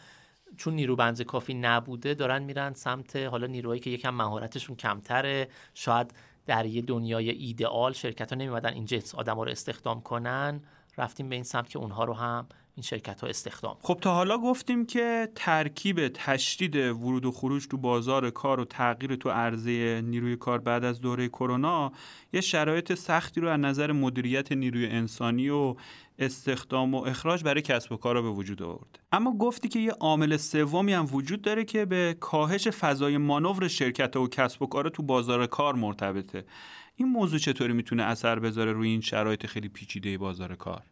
[0.58, 5.48] چون نیرو بنز کافی نبوده دارن میرن سمت حالا نیروهایی که یکم مهارتشون کمتره.
[5.74, 6.14] شاید
[6.46, 10.62] در یه دنیای ایدئال شرکت ها نمیمدن این جنس آدم رو استخدام کنن.
[11.00, 14.38] رفتیم به این سمت که اونها رو هم این شرکت ها استخدام خب تا حالا
[14.38, 20.36] گفتیم که ترکیب تشدید ورود و خروج تو بازار کار و تغییر تو عرضه نیروی
[20.36, 21.91] کار بعد از دوره کرونا
[22.34, 25.76] یه شرایط سختی رو از نظر مدیریت نیروی انسانی و
[26.20, 29.00] استخدام و اخراج برای کسب و کار به وجود آورد.
[29.12, 34.16] اما گفتی که یه عامل سومی هم وجود داره که به کاهش فضای مانور شرکت
[34.16, 36.45] و کسب و کار تو بازار کار مرتبطه.
[37.00, 40.84] این موضوع چطوری می‌تونه اثر بذاره روی این شرایط خیلی پیچیده بازار کار؟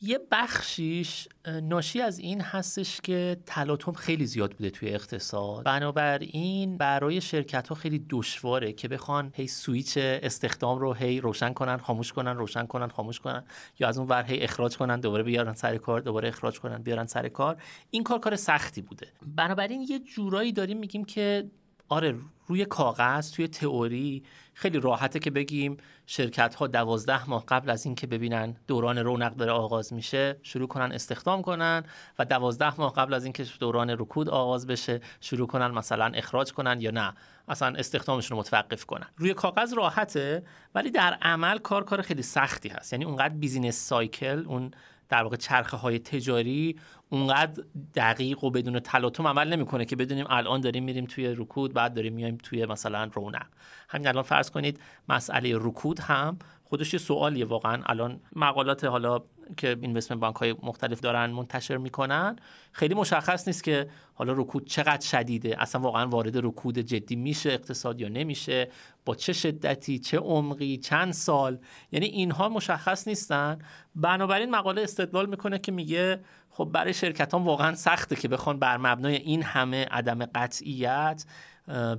[0.00, 1.28] یه بخشیش
[1.62, 5.64] ناشی از این هستش که تلاطم خیلی زیاد بوده توی اقتصاد.
[5.64, 11.76] بنابراین برای شرکت ها خیلی دشواره که بخوان هی سویچ استخدام رو هی روشن کنن
[11.76, 13.44] خاموش کنن روشن کنن خاموش کنن
[13.78, 17.06] یا از اون ور هی اخراج کنن دوباره بیارن سر کار دوباره اخراج کنن بیارن
[17.06, 17.62] سر کار.
[17.90, 19.06] این کار کار سختی بوده.
[19.36, 21.50] بنابراین یه جورایی داریم میگیم که
[21.88, 22.14] آره
[22.46, 24.22] روی کاغذ توی تئوری
[24.54, 25.76] خیلی راحته که بگیم
[26.06, 30.92] شرکت ها دوازده ماه قبل از اینکه ببینن دوران رونق داره آغاز میشه شروع کنن
[30.92, 31.82] استخدام کنن
[32.18, 36.80] و دوازده ماه قبل از اینکه دوران رکود آغاز بشه شروع کنن مثلا اخراج کنن
[36.80, 37.14] یا نه.
[37.48, 39.06] اصلا استخدامشون رو متوقف کنن.
[39.16, 40.42] روی کاغذ راحته
[40.74, 42.92] ولی در عمل کار کار خیلی سختی هست.
[42.92, 44.70] یعنی اونقدر بیزینس سایکل اون
[45.12, 46.76] در واقع چرخه های تجاری
[47.08, 47.62] اونقدر
[47.94, 52.12] دقیق و بدون تلاطم عمل نمی‌کنه که بدونیم الان داریم میریم توی رکود بعد داریم
[52.12, 53.46] میایم توی مثلا رونق.
[53.88, 57.82] همین الان فرض کنید مسئله رکود هم خودش یه سوالیه واقعا.
[57.86, 59.22] الان مقالات حالا
[59.56, 62.36] که اینوستمنت بانک های مختلف دارن منتشر می‌کنن
[62.72, 65.62] خیلی مشخص نیست که حالا رکود چقدر شدیده.
[65.62, 68.68] اصلا واقعا وارد رکود جدی میشه اقتصاد یا نمیشه؟
[69.04, 71.58] با چه شدتی؟ چه عمقی؟ چند سال؟
[71.92, 73.58] یعنی اینها مشخص نیستن.
[73.94, 76.20] بنابراین مقاله استدلال می‌کنه که میگه
[76.50, 81.24] خب برای شرکت واقعا سخته که بخوان بر مبنای این همه عدم قطعیت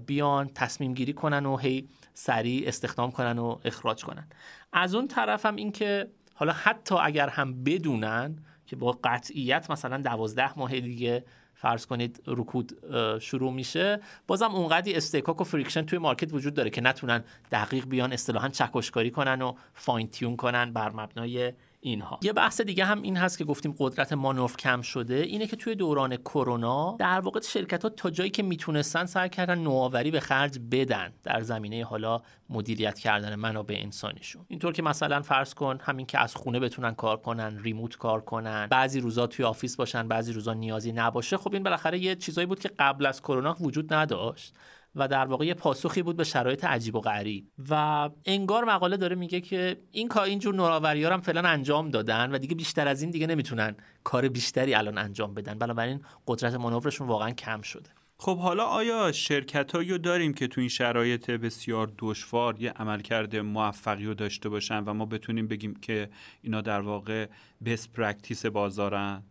[0.05, 4.27] بیان تصمیم گیری کنن و هی سریع استخدام کنن و اخراج کنن.
[4.73, 9.97] از اون طرف هم این که حالا حتی اگر هم بدونن که با قطعیت مثلا
[9.97, 11.25] دوازده ماه دیگه
[11.55, 12.73] فرض کنید رکود
[13.19, 18.13] شروع میشه بازم اونقدی اصطکاک و friction توی market وجود داره که نتونن دقیق بیان
[18.13, 21.53] اصطلاحا چکشکاری کنن و fine tune کنن بر مبنای
[21.83, 22.19] اینها.
[22.21, 25.15] یه بحث دیگه هم این هست که گفتیم قدرت مانور کم شده.
[25.15, 29.59] اینه که توی دوران کرونا در واقع شرکت ها تا جایی که می‌تونستن سعی کردن
[29.59, 34.45] نوآوری به خرج بدن در زمینه حالا مدیریت کردن منابع انسانیشون.
[34.47, 38.67] اینطور که مثلا فرض کن همین که از خونه بتونن کار کنن remote کار کنن
[38.71, 41.37] بعضی روزا توی office باشن بعضی روزا نیازی نباشه.
[41.37, 44.53] خب این بالاخره یه چیزایی بود که قبل از کرونا وجود نداشت.
[44.95, 47.47] و در واقع یه پاسخی بود به شرایط عجیب و غریب.
[47.69, 52.37] و انگار مقاله داره میگه که این کار اینجور نوآوری‌ها هم فعلا انجام دادن و
[52.37, 55.53] دیگه بیشتر از این دیگه نمی‌تونن کار بیشتری الان انجام بدن.
[55.53, 57.89] بنابراین قدرت مانورشون واقعا کم شده.
[58.17, 64.05] خب حالا آیا شرکت رو داریم که تو این شرایط بسیار دشوار یه عملکرد موفقی
[64.05, 66.09] رو داشته باشن و ما بتونیم بگیم که
[66.41, 67.27] اینا در واقع
[67.65, 69.23] best practice بازارن؟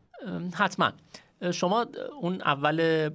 [0.55, 0.93] حتما.
[1.53, 1.87] شما
[2.21, 3.11] اون اول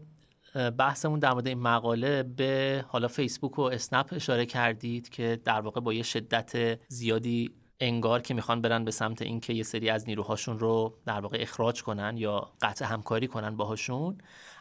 [0.77, 5.81] بحثمون در مورد این مقاله به حالا فیسبوک و اسنپ اشاره کردید که در واقع
[5.81, 10.59] با یه شدت زیادی انگار که می‌خوان برن به سمت اینکه یه سری از نیروهاشون
[10.59, 14.17] رو در واقع اخراج کنن یا قطع همکاری کنن باهاشون.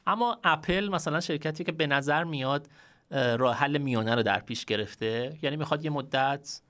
[0.07, 2.69] اما اپل مثلا شرکتی که به نظر میاد
[3.11, 5.39] راه حل میانه رو در پیش گرفته.
[5.43, 6.61] یعنی می‌خواد یه مدت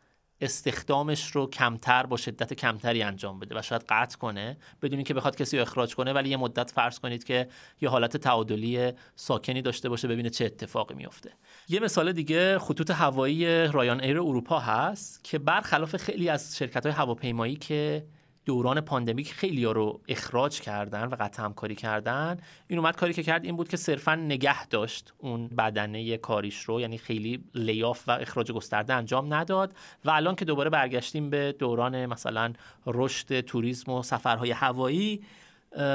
[0.40, 5.36] استخدامش رو کمتر با شدت کمتری انجام بده و شاید قطع کنه بدون که بخواد
[5.36, 7.48] کسی رو اخراج کنه ولی یه مدت فرض کنید که
[7.80, 11.32] یه حالت تعادلی ساکنی داشته باشه ببینه چه اتفاقی میفته
[11.68, 16.94] یه مثال دیگه خطوط هوایی رایان ایر اروپا هست که برخلاف خیلی از شرکت های
[16.94, 18.06] هواپیمایی که
[18.46, 22.36] دوران pandemic خیلی ها رو اخراج کردن و قطع همکاری کردن.
[22.68, 26.80] این اومد کاری که کرد این بود که صرفا نگه داشت اون بدنه کاریش رو
[26.80, 29.74] یعنی خیلی layoff و اخراج گسترده انجام نداد.
[30.04, 32.52] و الان که دوباره برگشتیم به دوران مثلا
[32.86, 35.22] رشد توریسم و سفرهای هوایی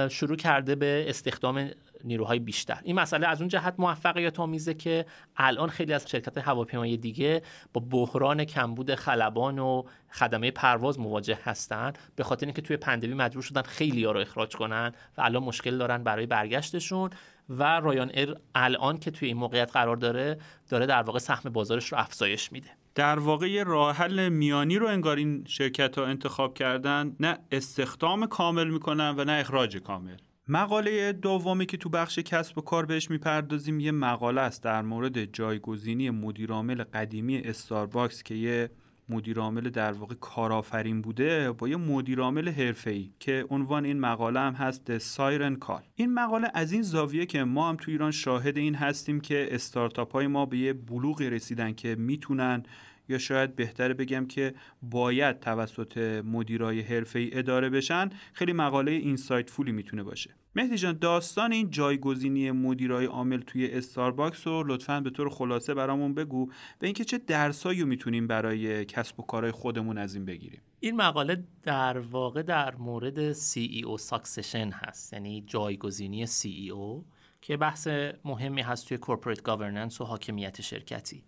[0.10, 1.70] شروع کرده به استخدام
[2.06, 2.80] نیروهای بیشتر.
[2.84, 5.06] این مسئله از اون جهت موفقیت آمیزه که
[5.38, 7.42] الان خیلی از شرکت هواپیمایی دیگه
[7.74, 11.94] با بحران کمبود خلبان و خدمه پرواز مواجه هستن.
[12.16, 15.78] به خاطر اینکه توی پندمی مجبور شدن خیلی ها رو اخراج کنن و الان مشکل
[15.78, 17.10] دارن برای برگشتشون.
[17.50, 20.38] و رایان ایر الان که توی این موقعیت قرار داره
[20.70, 22.70] داره در واقع سهم بازارش رو افزایش میده.
[22.96, 27.16] در واقع راه حل میانی رو انگار این شرکت ها انتخاب کردن.
[27.20, 30.18] نه استخدام کامل می‌کنن و نه اخراج کامل.
[30.54, 35.26] مقاله دومی که تو بخش کسب و کار بهش می‌پردازیم یه مقاله است در مورد
[35.26, 38.70] جایگزینی مدیرعامل قدیمی استارباکس که یه
[39.10, 44.98] مدیرعامل در واقع کارآفرین بوده با یه مدیرعامل حرفه‌ای که عنوان این مقاله هم هست
[44.98, 49.20] سایرن کال این مقاله از این زاویه که ما هم تو ایران شاهد این هستیم
[49.20, 52.64] که استارتاپ های ما به یه بلوغی رسیدن که می‌تونن
[53.12, 59.72] یا شاید بهتره بگم که باید توسط مدیرای حرفه‌ای اداره بشن خیلی مقاله insightful ی
[59.72, 60.36] می‌تونه باشه.
[60.56, 66.14] مهدی جان داستان این جایگزینی مدیرای عامل توی استارباکس رو لطفا به طور خلاصه برامون
[66.14, 66.46] بگو
[66.80, 70.62] به اینکه چه درسایی می‌تونیم برای کسب و کارهای خودمون از این بگیریم.
[70.80, 77.04] این مقاله در واقع در مورد CEO succession هست یعنی جایگزینی CEO
[77.42, 77.88] که بحث
[78.26, 81.24] مهمی هست توی corporate governance و حاکمیت شرکتی.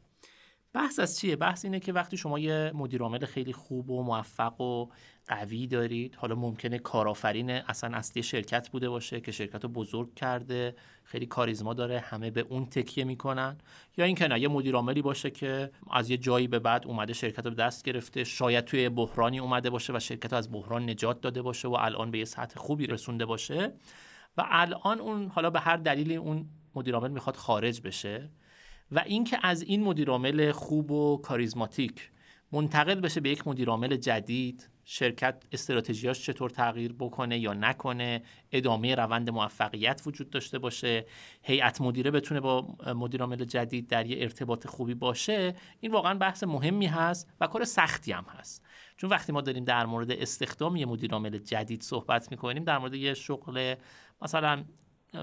[0.73, 4.61] بحث از چیه؟ بحث اینه که وقتی شما یه مدیر عامل خیلی خوب و موفق
[4.61, 4.87] و
[5.27, 10.75] قوی دارید حالا ممکنه کارآفرین اصلا اصلی شرکت بوده باشه که شرکت رو بزرگ کرده
[11.03, 13.57] خیلی کاریزما داره همه به اون تکیه می‌کنن
[13.97, 17.45] یا اینکه نه یه مدیر عاملی باشه که از یه جایی به بعد اومده شرکت
[17.45, 21.21] رو به دست گرفته شاید توی بحرانی اومده باشه و شرکت رو از بحران نجات
[21.21, 23.73] داده باشه و الان به یه سطح خوبی رسونده باشه.
[24.37, 28.29] و الان اون حالا به هر دلیلی اون مدیر عامل می‌خواد خارج بشه.
[28.91, 32.11] و اینکه از این مدیرعامل خوب و کاریزماتیک
[32.51, 39.29] منتقل بشه به یک مدیرعامل جدید شرکت استراتژیاش چطور تغییر بکنه یا نکنه ادامه روند
[39.29, 41.05] موفقیت وجود داشته باشه
[41.43, 46.85] هیئت مدیره بتونه با مدیرعامل جدید در یه ارتباط خوبی باشه این واقعا بحث مهمی
[46.85, 48.65] هست و کار سختی هم هست.
[48.97, 53.13] چون وقتی ما داریم در مورد استخدام یه مدیرعامل جدید صحبت می‌کنیم در مورد یه
[53.13, 53.75] شغل
[54.21, 54.63] مثلا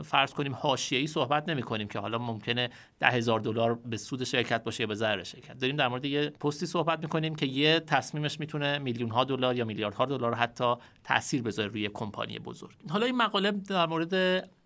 [0.04, 4.64] فرض کنیم حاشیه‌ای صحبت نمی کنیم که حالا ممکنه ده هزار دلار به سود شرکت
[4.64, 5.58] باشه یا به ضرر شرکت.
[5.58, 9.64] داریم در مورد یه پستی صحبت می‌کنیم که یه تصمیمش می‌تونه میلیون ها دلار یا
[9.64, 10.74] میلیاردها دلار حتی
[11.04, 12.74] تاثیر بذاره روی کمپانی بزرگ.
[12.90, 14.14] حالا این مقاله در مورد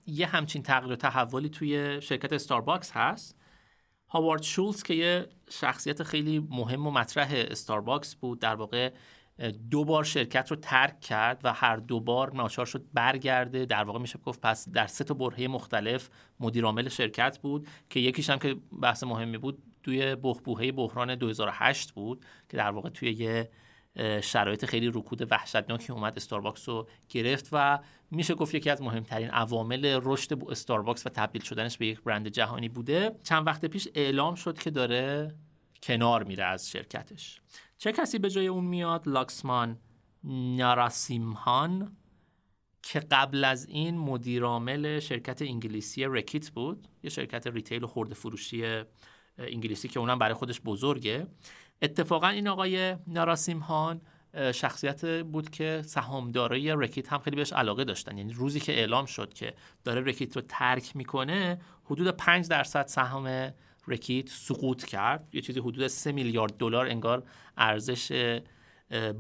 [0.07, 3.37] یه همچین تغییر و تحولی توی شرکت استارباکس هست.
[4.09, 8.93] هاوارد شولز که یه شخصیت خیلی مهم و مطرح استارباکس بود در واقع
[9.71, 13.65] دو بار شرکت رو ترک کرد و هر دو بار ناچار شد برگرده.
[13.65, 16.09] در واقع میشه گفت پس در سه تا برهه مختلف
[16.41, 21.93] مدیر عامل شرکت بود که یکیش هم که بحث مهمی بود توی بحبوحه بحران 2008
[21.93, 23.51] بود که در واقع توی یه
[24.23, 27.79] شرایط خیلی رکود وحشتناکی اومد استارباکس رو گرفت و
[28.11, 32.69] میشه گفت یکی از مهمترین عوامل رشد استارباکس و تبدیل شدنش به یک برند جهانی
[32.69, 33.17] بوده.
[33.23, 35.35] چند وقت پیش اعلام شد که داره
[35.83, 37.41] کنار میره از شرکتش.
[37.85, 39.79] چه کسی به جای اون میاد؟ لاکسمان
[40.25, 41.97] ناراسیمهان
[42.83, 48.83] که قبل از این مدیرعامل شرکت انگلیسی رکیت بود یه شرکت retail و خورده فروشی
[49.39, 51.27] انگلیسی که اونم برای خودش بزرگه.
[51.83, 54.01] اتفاقا این آقای ناراسیمهان
[54.55, 58.19] شخصیت بود که سهامدارای رکیت هم خیلی بهش علاقه داشتن.
[58.19, 59.55] یعنی روزی که اعلام شد که
[59.85, 63.51] داره رکیت رو ترک می‌کنه حدود 5 درصد سهام
[63.89, 65.29] رکیت سقوط کرد.
[65.33, 67.23] یه چیزی حدود 3 میلیارد دلار انگار
[67.57, 68.33] ارزش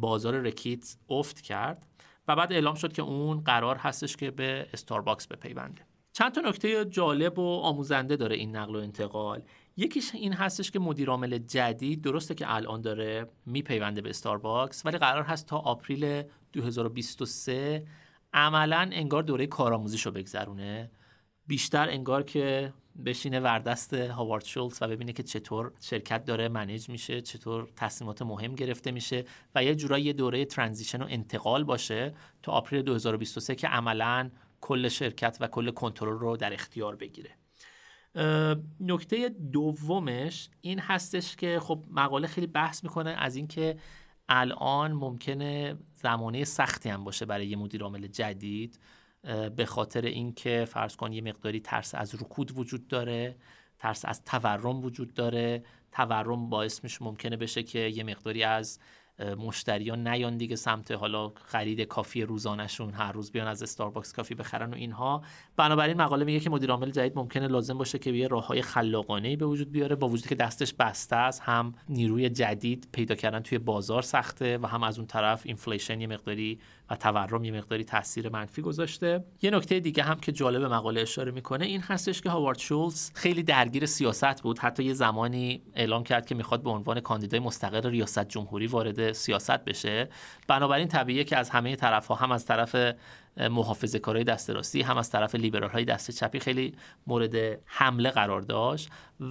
[0.00, 1.86] بازار رکیت افت کرد
[2.28, 5.86] و بعد اعلام شد که اون قرار هستش که به استارباکس بپیونده.
[6.12, 9.42] چند تا نکته جالب و آموزنده داره این نقل و انتقال.
[9.76, 15.22] یکیش این هستش که مدیرعامل جدید درسته که الان داره میپیونده به استارباکس ولی قرار
[15.22, 16.22] هست تا April
[16.52, 17.86] 2023
[18.32, 20.90] عملا انگار دوره کارآموزیشو بگذرونه.
[21.46, 22.72] بیشتر انگار که
[23.06, 28.54] بشینه وردست هاوارد شولز و ببینه که چطور شرکت داره منیج میشه چطور تصمیمات مهم
[28.54, 29.24] گرفته میشه
[29.54, 34.30] و یه جورایی یه دوره ترانزیشن و انتقال باشه تا آپریل 2023 که عملا
[34.60, 37.30] کل شرکت و کل کنترل رو در اختیار بگیره.
[38.80, 43.76] نکته دومش این هستش که خب مقاله خیلی بحث می‌کنه از اینکه
[44.28, 48.78] الان ممکنه زمانه سختی هم باشه برای یه مدیر عامل جدید.
[49.56, 53.36] به خاطر اینکه فرض کن یه مقداری ترس از رکود وجود داره
[53.78, 55.62] ترس از تورم وجود داره.
[55.92, 58.78] تورم باعث میشه ممکنه بشه که یه مقداری از
[59.38, 64.70] مشتریان نیان دیگه سمت حالا خرید coffee روزانه‌شون هر روز بیان از استارباکس coffee بخرن
[64.70, 65.22] و اینها.
[65.56, 69.46] بنابراین مقاله میگه که مدیر عامل جدید ممکنه لازم باشه که یه راههای خلاقانه به
[69.46, 74.02] وجود بیاره با وجودی که دستش بسته است هم نیروی جدید پیدا کردن توی بازار
[74.02, 76.60] سخته و هم از اون طرف inflation یه مقداری
[76.90, 79.24] و تورم یه مقداری تاثیر منفی گذاشته.
[79.42, 83.42] یه نکته دیگه هم که جالب مقاله اشاره می‌کنه این هستش که هاوارد شولز خیلی
[83.42, 84.58] درگیر سیاست بود.
[84.58, 89.64] حتی یه زمانی اعلام کرد که می‌خواد به عنوان کاندیدای مستقل ریاست جمهوری وارد سیاست
[89.64, 90.08] بشه.
[90.48, 92.76] بنابراین طبیعیه که از همه طرف ها هم از طرف
[93.36, 96.74] محافظه کارهای دست راستی هم از طرف لیبرال های دست چپی خیلی
[97.06, 98.88] مورد حمله قرار داشت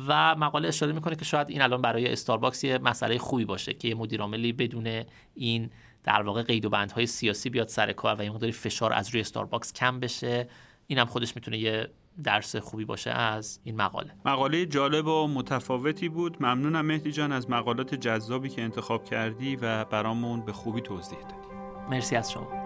[0.08, 3.88] و مقاله اشاره می‌کنه که شاید این الان برای استارباکس یه مسئله خوبی باشه که
[3.88, 5.04] یه مدیر عاملی بدون
[5.36, 5.70] این
[6.04, 9.22] در واقع قید و بندهای سیاسی بیاد سر کار و یه مقداری فشار از روی
[9.22, 10.47] استارباکس کم بشه.
[10.88, 11.89] اینم خودش می‌تونه یه
[12.24, 14.12] درس خوبی باشه از این مقاله.
[14.26, 16.38] مقاله جالب و متفاوتی بود.
[16.39, 21.47] ممنونم مهدی جان از مقالات جذابی که انتخاب کردی و برامون به خوبی توضیح دادی.
[21.89, 22.62] مرسی از شما.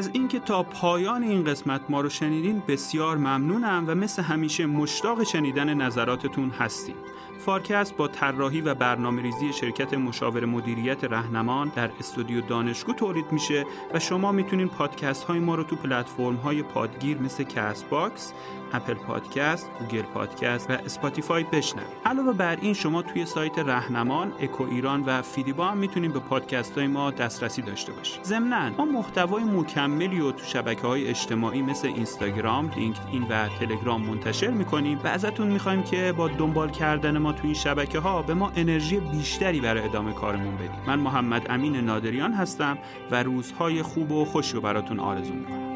[0.00, 5.22] از اینکه تا پایان این قسمت ما رو شنیدین بسیار ممنونم و مثل همیشه مشتاق
[5.22, 6.94] شنیدن نظراتتون هستیم.
[7.38, 13.64] فارکست با طراحی و برنامه ریزی شرکت مشاور مدیریت رهنمان در استودیو دانشگو تولید میشه
[13.94, 18.32] و شما می‌تونین پادکست های ما رو تو پلتفرم های پادگیر مثل کست باکس،
[18.72, 21.88] اپل پادکست، گوگل پادکست و اسپاتیفای بشنوید.
[22.06, 26.78] علاوه بر این شما توی سایت رهنمان، اکو ایران و فیدیبا هم می‌تونید به پادکست
[26.78, 28.24] های ما دسترسی داشته باشید.
[28.24, 34.98] ضمناً ما محتوای مکملی تو شبکه های اجتماعی مثل اینستاگرام، لینکدین و تلگرام منتشر می‌کنیم
[35.04, 39.00] و ازتون می‌خوایم که با دنبال کردن ما تو این شبکه ها به ما انرژی
[39.00, 40.70] بیشتری برای ادامه کارمون بدید.
[40.86, 42.78] من محمد امین نادریان هستم
[43.10, 45.69] و روزهای خوب و خوشی رو براتون آرزو می‌کنم.